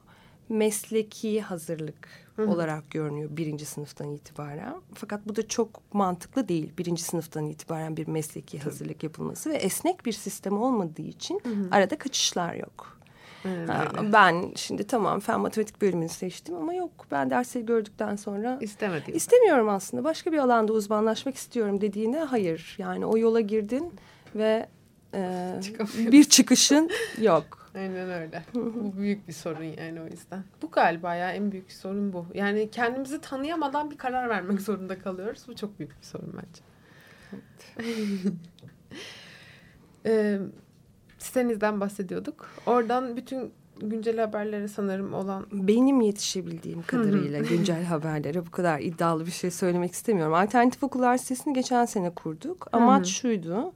Mesleki 0.48 1.40
hazırlık 1.40 2.08
Hı 2.36 2.42
hı. 2.42 2.50
olarak 2.50 2.90
görünüyor 2.90 3.30
birinci 3.36 3.64
sınıftan 3.66 4.10
itibaren. 4.10 4.74
Fakat 4.94 5.28
bu 5.28 5.36
da 5.36 5.48
çok 5.48 5.94
mantıklı 5.94 6.48
değil. 6.48 6.72
Birinci 6.78 7.02
sınıftan 7.02 7.46
itibaren 7.46 7.96
bir 7.96 8.08
mesleki 8.08 8.58
hazırlık 8.58 9.02
yapılması 9.02 9.50
ve 9.50 9.54
esnek 9.54 10.06
bir 10.06 10.12
sistem 10.12 10.62
olmadığı 10.62 11.02
için 11.02 11.42
arada 11.70 11.98
kaçışlar 11.98 12.54
yok. 12.54 12.99
Öyle. 13.44 14.12
ben 14.12 14.52
şimdi 14.56 14.86
tamam 14.86 15.20
fen 15.20 15.40
matematik 15.40 15.82
bölümünü 15.82 16.08
seçtim 16.08 16.56
ama 16.56 16.74
yok 16.74 16.90
ben 17.10 17.30
dersleri 17.30 17.66
gördükten 17.66 18.16
sonra 18.16 18.58
İstemedim. 18.60 19.16
istemiyorum 19.16 19.68
aslında 19.68 20.04
başka 20.04 20.32
bir 20.32 20.38
alanda 20.38 20.72
uzmanlaşmak 20.72 21.34
istiyorum 21.34 21.80
dediğine 21.80 22.18
hayır 22.18 22.74
yani 22.78 23.06
o 23.06 23.18
yola 23.18 23.40
girdin 23.40 23.92
ve 24.34 24.68
e, 25.14 25.52
bir 25.98 26.24
çıkışın 26.24 26.90
yok 27.20 27.60
Aynen 27.74 28.10
öyle. 28.10 28.42
bu 28.54 28.96
büyük 28.96 29.28
bir 29.28 29.32
sorun 29.32 29.62
yani 29.64 30.00
o 30.00 30.04
yüzden. 30.06 30.44
Bu 30.62 30.70
galiba 30.70 31.14
ya 31.14 31.32
en 31.32 31.52
büyük 31.52 31.72
sorun 31.72 32.12
bu. 32.12 32.26
Yani 32.34 32.70
kendimizi 32.70 33.20
tanıyamadan 33.20 33.90
bir 33.90 33.98
karar 33.98 34.28
vermek 34.28 34.60
zorunda 34.60 34.98
kalıyoruz. 34.98 35.42
Bu 35.48 35.56
çok 35.56 35.78
büyük 35.78 35.98
bir 36.00 36.06
sorun 36.06 36.34
bence. 36.36 36.62
Evet. 37.32 37.86
ee, 40.06 40.38
sitenizden 41.22 41.80
bahsediyorduk. 41.80 42.48
Oradan 42.66 43.16
bütün 43.16 43.52
güncel 43.80 44.18
haberlere 44.18 44.68
sanırım 44.68 45.14
olan... 45.14 45.46
Benim 45.52 46.00
yetişebildiğim 46.00 46.82
kadarıyla 46.82 47.38
güncel 47.50 47.84
haberlere 47.84 48.46
bu 48.46 48.50
kadar 48.50 48.80
iddialı 48.80 49.26
bir 49.26 49.30
şey 49.30 49.50
söylemek 49.50 49.92
istemiyorum. 49.92 50.34
Alternatif 50.34 50.82
Okullar 50.82 51.16
sitesini 51.16 51.54
geçen 51.54 51.84
sene 51.84 52.10
kurduk. 52.10 52.66
Amaç 52.72 53.06
şuydu. 53.06 53.72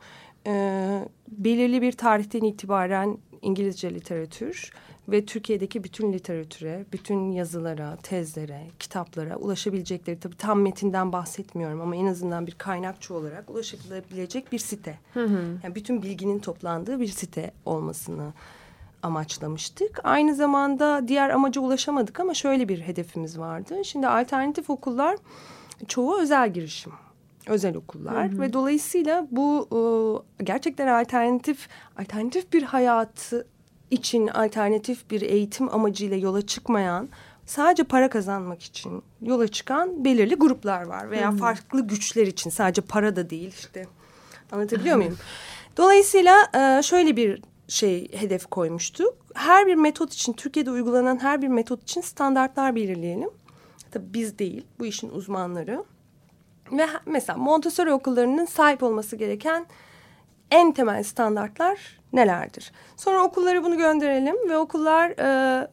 E, 0.46 1.08
belirli 1.28 1.82
bir 1.82 1.92
tarihten 1.92 2.40
itibaren 2.40 3.18
İngilizce 3.42 3.94
literatür 3.94 4.70
ve 5.08 5.26
Türkiye'deki 5.26 5.84
bütün 5.84 6.12
literatüre, 6.12 6.84
bütün 6.92 7.30
yazılara, 7.30 7.96
tezlere, 7.96 8.66
kitaplara 8.78 9.36
ulaşabilecekleri 9.36 10.20
tabii 10.20 10.36
tam 10.36 10.60
metinden 10.60 11.12
bahsetmiyorum 11.12 11.80
ama 11.80 11.96
en 11.96 12.06
azından 12.06 12.46
bir 12.46 12.54
kaynakçı 12.54 13.14
olarak 13.14 13.50
ulaşabilecek 13.50 14.52
bir 14.52 14.58
site. 14.58 14.98
Hı 15.14 15.24
hı. 15.24 15.58
Yani 15.62 15.74
bütün 15.74 16.02
bilginin 16.02 16.38
toplandığı 16.38 17.00
bir 17.00 17.08
site 17.08 17.52
olmasını 17.64 18.32
amaçlamıştık. 19.02 20.00
Aynı 20.04 20.34
zamanda 20.34 21.08
diğer 21.08 21.30
amaca 21.30 21.60
ulaşamadık 21.60 22.20
ama 22.20 22.34
şöyle 22.34 22.68
bir 22.68 22.80
hedefimiz 22.80 23.38
vardı. 23.38 23.84
Şimdi 23.84 24.08
alternatif 24.08 24.70
okullar 24.70 25.16
çoğu 25.88 26.20
özel 26.20 26.52
girişim 26.52 26.92
özel 27.46 27.76
okullar 27.76 28.32
hı 28.32 28.36
hı. 28.36 28.40
ve 28.40 28.52
dolayısıyla 28.52 29.26
bu 29.30 29.68
e, 30.40 30.44
gerçekten 30.44 30.86
alternatif 30.86 31.68
alternatif 31.98 32.52
bir 32.52 32.62
hayatı 32.62 33.46
için 33.90 34.28
alternatif 34.28 35.10
bir 35.10 35.22
eğitim 35.22 35.74
amacıyla 35.74 36.16
yola 36.16 36.46
çıkmayan 36.46 37.08
sadece 37.46 37.84
para 37.84 38.10
kazanmak 38.10 38.62
için 38.62 39.02
yola 39.22 39.48
çıkan 39.48 40.04
belirli 40.04 40.34
gruplar 40.34 40.82
var 40.82 41.10
veya 41.10 41.32
hı. 41.32 41.36
farklı 41.36 41.86
güçler 41.86 42.26
için 42.26 42.50
sadece 42.50 42.82
para 42.82 43.16
da 43.16 43.30
değil 43.30 43.54
işte 43.58 43.86
anlatabiliyor 44.52 44.96
muyum? 45.00 45.16
Dolayısıyla 45.76 46.50
e, 46.54 46.82
şöyle 46.82 47.16
bir 47.16 47.42
şey 47.68 48.12
hedef 48.12 48.46
koymuştuk. 48.46 49.14
Her 49.34 49.66
bir 49.66 49.74
metot 49.74 50.12
için 50.12 50.32
Türkiye'de 50.32 50.70
uygulanan 50.70 51.22
her 51.22 51.42
bir 51.42 51.48
metot 51.48 51.82
için 51.82 52.00
standartlar 52.00 52.74
belirleyelim. 52.74 53.30
Tabii 53.90 54.14
biz 54.14 54.38
değil 54.38 54.66
bu 54.78 54.86
işin 54.86 55.10
uzmanları. 55.10 55.84
Ve 56.72 56.86
mesela 57.06 57.38
Montessori 57.38 57.92
okullarının 57.92 58.44
sahip 58.44 58.82
olması 58.82 59.16
gereken 59.16 59.66
en 60.54 60.72
temel 60.72 61.02
standartlar 61.02 62.00
nelerdir? 62.12 62.72
Sonra 62.96 63.24
okullara 63.24 63.64
bunu 63.64 63.78
gönderelim 63.78 64.36
ve 64.48 64.58
okullar 64.58 65.10
e, 65.10 65.68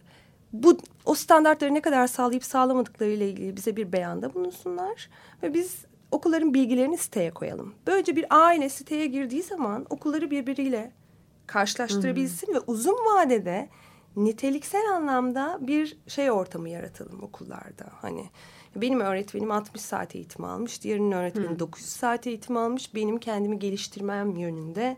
bu 0.53 0.77
o 1.05 1.15
standartları 1.15 1.73
ne 1.73 1.81
kadar 1.81 2.07
sağlayıp 2.07 2.43
sağlamadıkları 2.43 3.09
ile 3.09 3.29
ilgili 3.29 3.55
bize 3.55 3.75
bir 3.75 3.91
beyanda 3.91 4.33
bulunsunlar 4.33 5.09
ve 5.43 5.53
biz 5.53 5.85
okulların 6.11 6.53
bilgilerini 6.53 6.97
siteye 6.97 7.31
koyalım. 7.31 7.73
Böylece 7.87 8.15
bir 8.15 8.25
aile 8.29 8.69
siteye 8.69 9.07
girdiği 9.07 9.43
zaman 9.43 9.85
okulları 9.89 10.31
birbiriyle 10.31 10.91
karşılaştırabilsin 11.47 12.47
hmm. 12.47 12.55
ve 12.55 12.59
uzun 12.67 12.95
vadede 12.95 13.69
niteliksel 14.15 14.89
anlamda 14.95 15.57
bir 15.61 15.97
şey 16.07 16.31
ortamı 16.31 16.69
yaratalım 16.69 17.23
okullarda. 17.23 17.85
Hani 18.01 18.25
benim 18.75 18.99
öğretmenim 18.99 19.51
60 19.51 19.81
saat 19.81 20.15
eğitim 20.15 20.45
almış. 20.45 20.83
Diğerinin 20.83 21.11
öğretmeni 21.11 21.49
hmm. 21.49 21.59
900 21.59 21.89
saat 21.89 22.27
eğitim 22.27 22.57
almış. 22.57 22.95
Benim 22.95 23.17
kendimi 23.17 23.59
geliştirmem 23.59 24.35
yönünde 24.35 24.97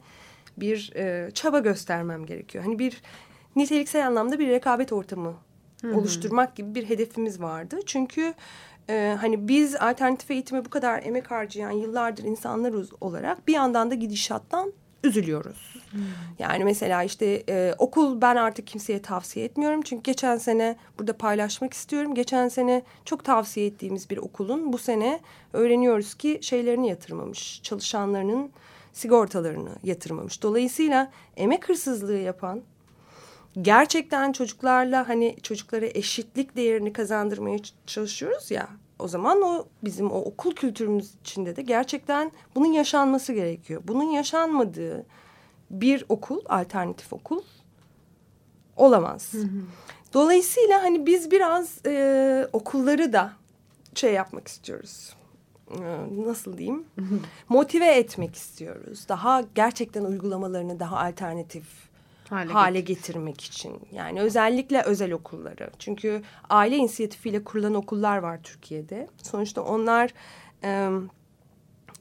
bir 0.58 0.94
e, 0.96 1.32
çaba 1.34 1.60
göstermem 1.60 2.26
gerekiyor. 2.26 2.64
Hani 2.64 2.80
bir 2.80 3.02
niteliksel 3.56 4.08
anlamda 4.08 4.40
bir 4.40 4.48
rekabet 4.48 4.94
ortamı 4.94 5.34
hmm. 5.82 5.96
oluşturmak 5.96 6.56
gibi 6.56 6.76
bir 6.76 6.90
hedefimiz 6.90 7.42
vardı. 7.42 7.80
Çünkü 7.86 8.34
e, 8.90 9.18
hani 9.22 9.48
biz 9.48 9.76
alternatif 9.76 10.32
eğitime 10.32 10.66
bu 10.66 10.70
kadar 10.70 11.04
emek 11.04 11.32
harcayan 11.32 11.72
yıllardır 11.72 12.24
insanlar 12.24 12.74
olarak 13.02 13.48
bir 13.48 13.54
yandan 13.54 13.92
da 13.92 13.96
gidişattan 13.96 14.74
üzülüyoruz. 15.04 15.74
Hmm. 15.92 16.02
Yani 16.40 16.64
mesela 16.64 17.04
işte 17.04 17.44
e, 17.50 17.76
okul 17.78 18.22
ben 18.22 18.36
artık 18.36 18.68
kimseye 18.68 19.02
tavsiye 19.02 19.46
etmiyorum. 19.46 19.82
Çünkü 19.82 20.04
geçen 20.04 20.38
sene 20.38 20.76
burada 21.00 21.18
paylaşmak 21.18 21.74
istiyorum. 21.74 22.16
Geçen 22.16 22.48
sene 22.48 22.84
çok 23.06 23.26
tavsiye 23.26 23.66
ettiğimiz 23.66 24.10
bir 24.10 24.18
okulun 24.18 24.74
bu 24.74 24.78
sene 24.78 25.20
öğreniyoruz 25.54 26.14
ki 26.14 26.40
şeylerini 26.42 26.90
yatırmamış. 26.90 27.60
Çalışanlarının 27.64 28.52
sigortalarını 28.94 29.76
yatırmamış. 29.84 30.44
Dolayısıyla 30.44 31.12
emek 31.38 31.70
hırsızlığı 31.70 32.18
yapan 32.18 32.62
gerçekten 33.62 34.32
çocuklarla 34.32 35.10
hani 35.10 35.36
çocuklara 35.44 35.86
eşitlik 35.86 36.56
değerini 36.56 36.94
kazandırmaya 36.94 37.58
çalışıyoruz 37.86 38.52
ya 38.52 38.70
o 39.00 39.08
zaman 39.08 39.42
o 39.42 39.66
bizim 39.84 40.12
o 40.12 40.18
okul 40.18 40.52
kültürümüz 40.52 41.16
içinde 41.22 41.56
de 41.56 41.62
gerçekten 41.62 42.32
bunun 42.56 42.74
yaşanması 42.74 43.34
gerekiyor. 43.34 43.82
Bunun 43.88 44.12
yaşanmadığı 44.12 45.06
bir 45.70 46.06
okul, 46.10 46.42
alternatif 46.46 47.14
okul 47.14 47.42
olamaz. 48.76 49.34
Hı 49.34 49.38
hı. 49.38 49.62
Dolayısıyla 50.14 50.84
hani 50.84 51.06
biz 51.06 51.32
biraz 51.32 51.86
e, 51.86 52.48
okulları 52.54 53.14
da 53.14 53.34
şey 53.96 54.14
yapmak 54.14 54.48
istiyoruz. 54.48 55.14
E, 55.72 55.80
nasıl 56.26 56.58
diyeyim? 56.58 56.86
Motive 57.50 57.88
etmek 57.96 58.36
istiyoruz. 58.36 59.06
Daha 59.10 59.44
gerçekten 59.56 60.04
uygulamalarını 60.04 60.80
daha 60.80 60.98
alternatif 61.00 61.66
hale, 62.30 62.54
hale 62.54 62.82
getirmek 62.82 63.42
için. 63.42 63.80
Yani 63.92 64.22
özellikle 64.22 64.82
özel 64.82 65.12
okulları. 65.12 65.70
Çünkü 65.80 66.22
aile 66.50 66.78
inisiyatifiyle 66.78 67.44
kurulan 67.44 67.74
okullar 67.74 68.18
var 68.18 68.44
Türkiye'de. 68.44 69.08
Sonuçta 69.24 69.62
onlar 69.62 70.14
e, 70.64 70.90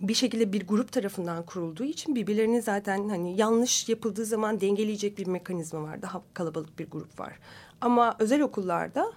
bir 0.01 0.15
şekilde 0.15 0.53
bir 0.53 0.67
grup 0.67 0.93
tarafından 0.93 1.47
kurulduğu 1.47 1.85
için 1.85 2.15
birbirlerini 2.15 2.63
zaten 2.63 3.09
hani 3.09 3.41
yanlış 3.41 3.89
yapıldığı 3.89 4.25
zaman 4.25 4.61
dengeleyecek 4.61 5.19
bir 5.19 5.27
mekanizma 5.27 5.83
var. 5.83 6.03
Daha 6.03 6.23
kalabalık 6.35 6.79
bir 6.79 6.91
grup 6.91 7.21
var. 7.21 7.39
Ama 7.81 8.17
özel 8.19 8.41
okullarda 8.41 9.13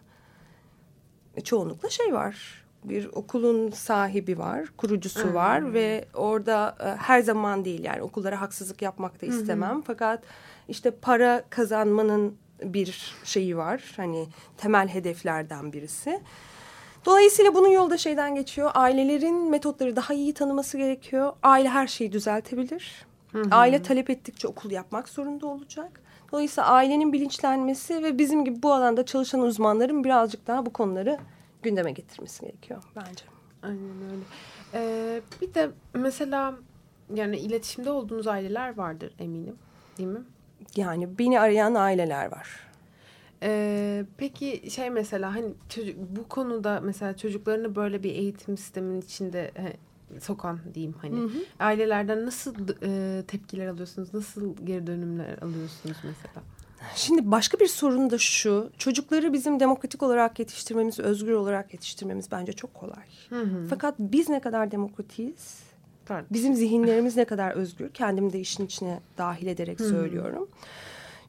çoğunlukla 1.44 1.90
şey 1.90 2.14
var 2.14 2.66
bir 2.90 3.10
okulun 3.14 3.72
sahibi 3.72 4.38
var, 4.38 4.66
kurucusu 4.78 5.34
var 5.34 5.74
ve 5.74 6.06
orada 6.14 6.76
e, 6.80 6.86
her 6.86 7.22
zaman 7.22 7.66
değil 7.66 7.84
yani 7.84 8.02
okullara 8.02 8.42
haksızlık 8.42 8.82
yapmak 8.82 9.22
da 9.22 9.26
istemem. 9.26 9.82
Fakat 9.82 10.24
işte 10.70 10.92
para 10.92 11.44
kazanmanın 11.50 12.38
bir 12.64 13.16
şeyi 13.24 13.58
var. 13.58 13.94
Hani 13.98 14.28
temel 14.58 14.88
hedeflerden 14.88 15.74
birisi. 15.74 16.22
Dolayısıyla 17.06 17.56
bunun 17.56 17.68
yolda 17.68 17.98
şeyden 17.98 18.36
geçiyor. 18.36 18.72
Ailelerin 18.74 19.50
metotları 19.50 19.96
daha 19.96 20.14
iyi 20.14 20.34
tanıması 20.34 20.78
gerekiyor. 20.78 21.34
Aile 21.44 21.70
her 21.70 21.88
şeyi 21.88 22.12
düzeltebilir. 22.12 23.06
Hı 23.32 23.42
hı. 23.42 23.48
Aile 23.52 23.82
talep 23.82 24.10
ettikçe 24.10 24.48
okul 24.48 24.72
yapmak 24.72 25.10
zorunda 25.10 25.48
olacak. 25.48 26.02
Dolayısıyla 26.32 26.70
ailenin 26.70 27.14
bilinçlenmesi 27.14 28.04
ve 28.04 28.18
bizim 28.18 28.46
gibi 28.46 28.64
bu 28.64 28.74
alanda 28.74 29.06
çalışan 29.06 29.42
uzmanların 29.42 30.04
birazcık 30.04 30.48
daha 30.48 30.66
bu 30.66 30.74
konuları 30.74 31.18
gündeme 31.64 31.92
getirmesi 31.92 32.42
gerekiyor 32.42 32.84
bence. 32.96 33.26
Aynen 33.64 34.12
öyle. 34.12 34.24
Ee, 34.74 35.22
bir 35.42 35.54
de 35.54 35.70
mesela 35.94 36.54
yani 37.14 37.38
iletişimde 37.38 37.92
olduğunuz 37.92 38.28
aileler 38.28 38.78
vardır 38.78 39.14
eminim 39.20 39.56
değil 39.98 40.10
mi? 40.10 40.24
Yani 40.76 41.20
beni 41.20 41.40
arayan 41.40 41.76
aileler 41.76 42.32
var. 42.32 42.50
Ee, 43.44 44.06
peki 44.18 44.72
şey 44.72 44.90
mesela 44.90 45.36
hani 45.36 45.54
çocuk, 45.70 45.96
bu 45.98 46.28
konuda 46.28 46.82
mesela 46.84 47.18
çocuklarını 47.18 47.76
böyle 47.76 48.04
bir 48.04 48.12
eğitim 48.12 48.58
sistemin 48.58 49.02
içinde 49.02 49.52
he, 49.54 49.74
sokan 50.20 50.60
diyeyim 50.74 50.96
hani 51.02 51.16
hı 51.16 51.24
hı. 51.24 51.38
ailelerden 51.60 52.26
nasıl 52.26 52.56
e, 52.84 53.24
tepkiler 53.28 53.68
alıyorsunuz? 53.68 54.14
Nasıl 54.14 54.56
geri 54.64 54.88
dönümler 54.88 55.38
alıyorsunuz 55.38 55.98
mesela? 56.04 56.44
Şimdi 56.96 57.32
başka 57.32 57.60
bir 57.60 57.68
sorun 57.68 58.10
da 58.10 58.18
şu. 58.18 58.70
Çocukları 58.78 59.34
bizim 59.34 59.60
demokratik 59.60 60.04
olarak 60.04 60.40
yetiştirmemiz, 60.40 61.00
özgür 61.00 61.32
olarak 61.32 61.74
yetiştirmemiz 61.74 62.32
bence 62.32 62.54
çok 62.54 62.74
kolay. 62.74 63.06
Hı 63.30 63.42
hı. 63.42 63.68
Fakat 63.70 63.96
biz 64.00 64.30
ne 64.30 64.40
kadar 64.40 64.72
demokratiyiz? 64.72 65.65
Pardon. 66.06 66.28
Bizim 66.32 66.56
zihinlerimiz 66.56 67.18
ne 67.18 67.26
kadar 67.26 67.52
özgür? 67.52 67.90
Kendimi 67.90 68.34
de 68.34 68.40
işin 68.40 68.66
içine 68.66 69.00
dahil 69.18 69.48
ederek 69.48 69.80
hı 69.80 69.84
hı. 69.84 69.90
söylüyorum. 69.90 70.50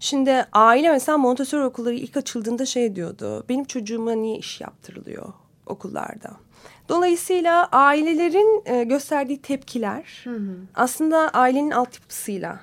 Şimdi 0.00 0.46
aile 0.52 0.90
mesela 0.90 1.18
Montessori 1.18 1.64
okulları 1.64 1.94
ilk 1.94 2.16
açıldığında 2.16 2.66
şey 2.66 2.96
diyordu. 2.96 3.44
Benim 3.48 3.64
çocuğuma 3.64 4.12
niye 4.12 4.36
iş 4.38 4.60
yaptırılıyor 4.60 5.32
okullarda? 5.66 6.30
Dolayısıyla 6.88 7.68
ailelerin 7.72 8.62
e, 8.66 8.84
gösterdiği 8.84 9.42
tepkiler 9.42 10.20
hı 10.24 10.30
hı. 10.30 10.56
aslında 10.74 11.28
ailenin 11.28 11.70
altyapısıyla 11.70 12.60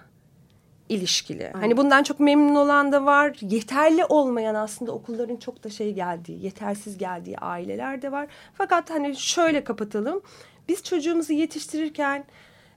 ilişkili. 0.90 1.48
Aynen. 1.48 1.60
Hani 1.60 1.78
bundan 1.78 2.04
çok 2.04 2.20
memnun 2.20 2.56
olan 2.56 2.92
da 2.92 3.06
var. 3.06 3.38
Yeterli 3.42 4.06
olmayan 4.06 4.56
aslında 4.56 4.92
okulların 4.92 5.36
çok 5.36 5.64
da 5.64 5.70
şey 5.70 5.94
geldiği, 5.94 6.46
yetersiz 6.46 6.98
geldiği 6.98 7.38
aileler 7.38 8.02
de 8.02 8.12
var. 8.12 8.28
Fakat 8.54 8.90
hani 8.90 9.16
şöyle 9.16 9.64
kapatalım. 9.64 10.22
Biz 10.68 10.84
çocuğumuzu 10.84 11.34
yetiştirirken 11.34 12.26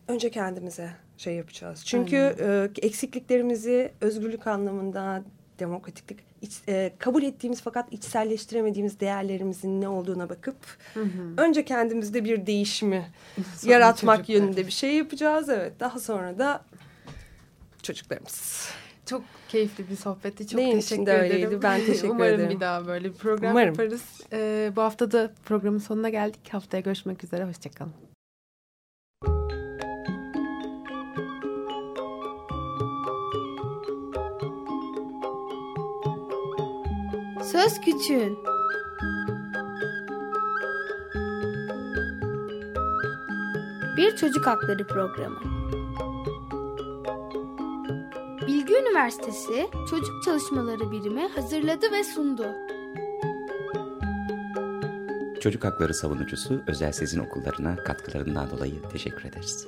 önce 0.09 0.31
kendimize 0.31 0.91
şey 1.17 1.35
yapacağız. 1.35 1.83
Çünkü 1.85 2.17
e, 2.17 2.69
eksikliklerimizi 2.87 3.93
özgürlük 4.01 4.47
anlamında, 4.47 5.23
demokratiklik, 5.59 6.19
iç, 6.43 6.53
e, 6.69 6.93
kabul 6.99 7.23
ettiğimiz 7.23 7.61
fakat 7.61 7.93
içselleştiremediğimiz 7.93 9.01
değerlerimizin 9.01 9.81
ne 9.81 9.89
olduğuna 9.89 10.29
bakıp 10.29 10.57
hı 10.95 11.03
hı. 11.03 11.35
önce 11.37 11.65
kendimizde 11.65 12.25
bir 12.25 12.47
değişimi 12.47 13.07
yaratmak 13.65 14.17
çocuklar. 14.17 14.35
yönünde 14.35 14.67
bir 14.67 14.73
şey 14.73 14.95
yapacağız. 14.95 15.49
Evet, 15.49 15.73
daha 15.81 16.01
sonra 16.01 16.39
da 16.39 16.65
çocuklarımız. 17.83 18.69
Çok 19.07 19.23
keyifli 19.49 19.91
bir 19.91 19.97
sohbetti. 19.97 20.47
Çok 20.49 20.61
Benim 20.61 20.81
teşekkür 20.81 21.03
ederim. 21.03 21.61
Ben 21.63 21.81
teşekkür 21.87 22.09
Umarım 22.15 22.35
ederim. 22.35 22.51
bir 22.51 22.61
daha 22.61 22.87
böyle 22.87 23.09
bir 23.09 23.15
program 23.15 23.51
Umarım. 23.51 23.69
yaparız. 23.69 24.03
Ee, 24.33 24.73
bu 24.77 24.83
hafta 24.83 25.13
da 25.13 25.31
programın 25.45 25.79
sonuna 25.79 26.09
geldik. 26.09 26.41
Haftaya 26.53 26.81
görüşmek 26.81 27.25
üzere. 27.25 27.45
Hoşçakalın. 27.45 27.93
Söz 37.53 37.81
Küçüğün 37.81 38.39
Bir 43.97 44.17
Çocuk 44.17 44.47
Hakları 44.47 44.87
Programı 44.87 45.56
Bilgi 48.77 48.89
Üniversitesi 48.89 49.69
Çocuk 49.91 50.23
Çalışmaları 50.25 50.91
Birimi 50.93 51.29
hazırladı 51.29 51.93
ve 51.93 52.05
sundu. 52.05 52.47
Çocuk 55.41 55.65
hakları 55.65 55.95
savunucusu 55.95 56.63
Özel 56.67 56.93
Sezin 56.93 57.21
Okullarına 57.21 57.77
katkılarından 57.77 58.51
dolayı 58.51 58.75
teşekkür 58.93 59.25
ederiz. 59.25 59.67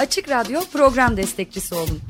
Açık 0.00 0.28
Radyo 0.28 0.60
program 0.72 1.16
destekçisi 1.16 1.74
olun. 1.74 2.00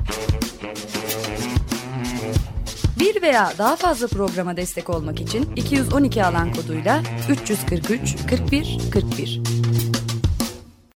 Bir 2.99 3.21
veya 3.21 3.53
daha 3.57 3.75
fazla 3.75 4.07
programa 4.07 4.57
destek 4.57 4.89
olmak 4.89 5.21
için 5.21 5.55
212 5.55 6.25
alan 6.25 6.53
koduyla 6.53 7.03
343 7.29 8.15
41 8.29 8.77
41 8.93 9.52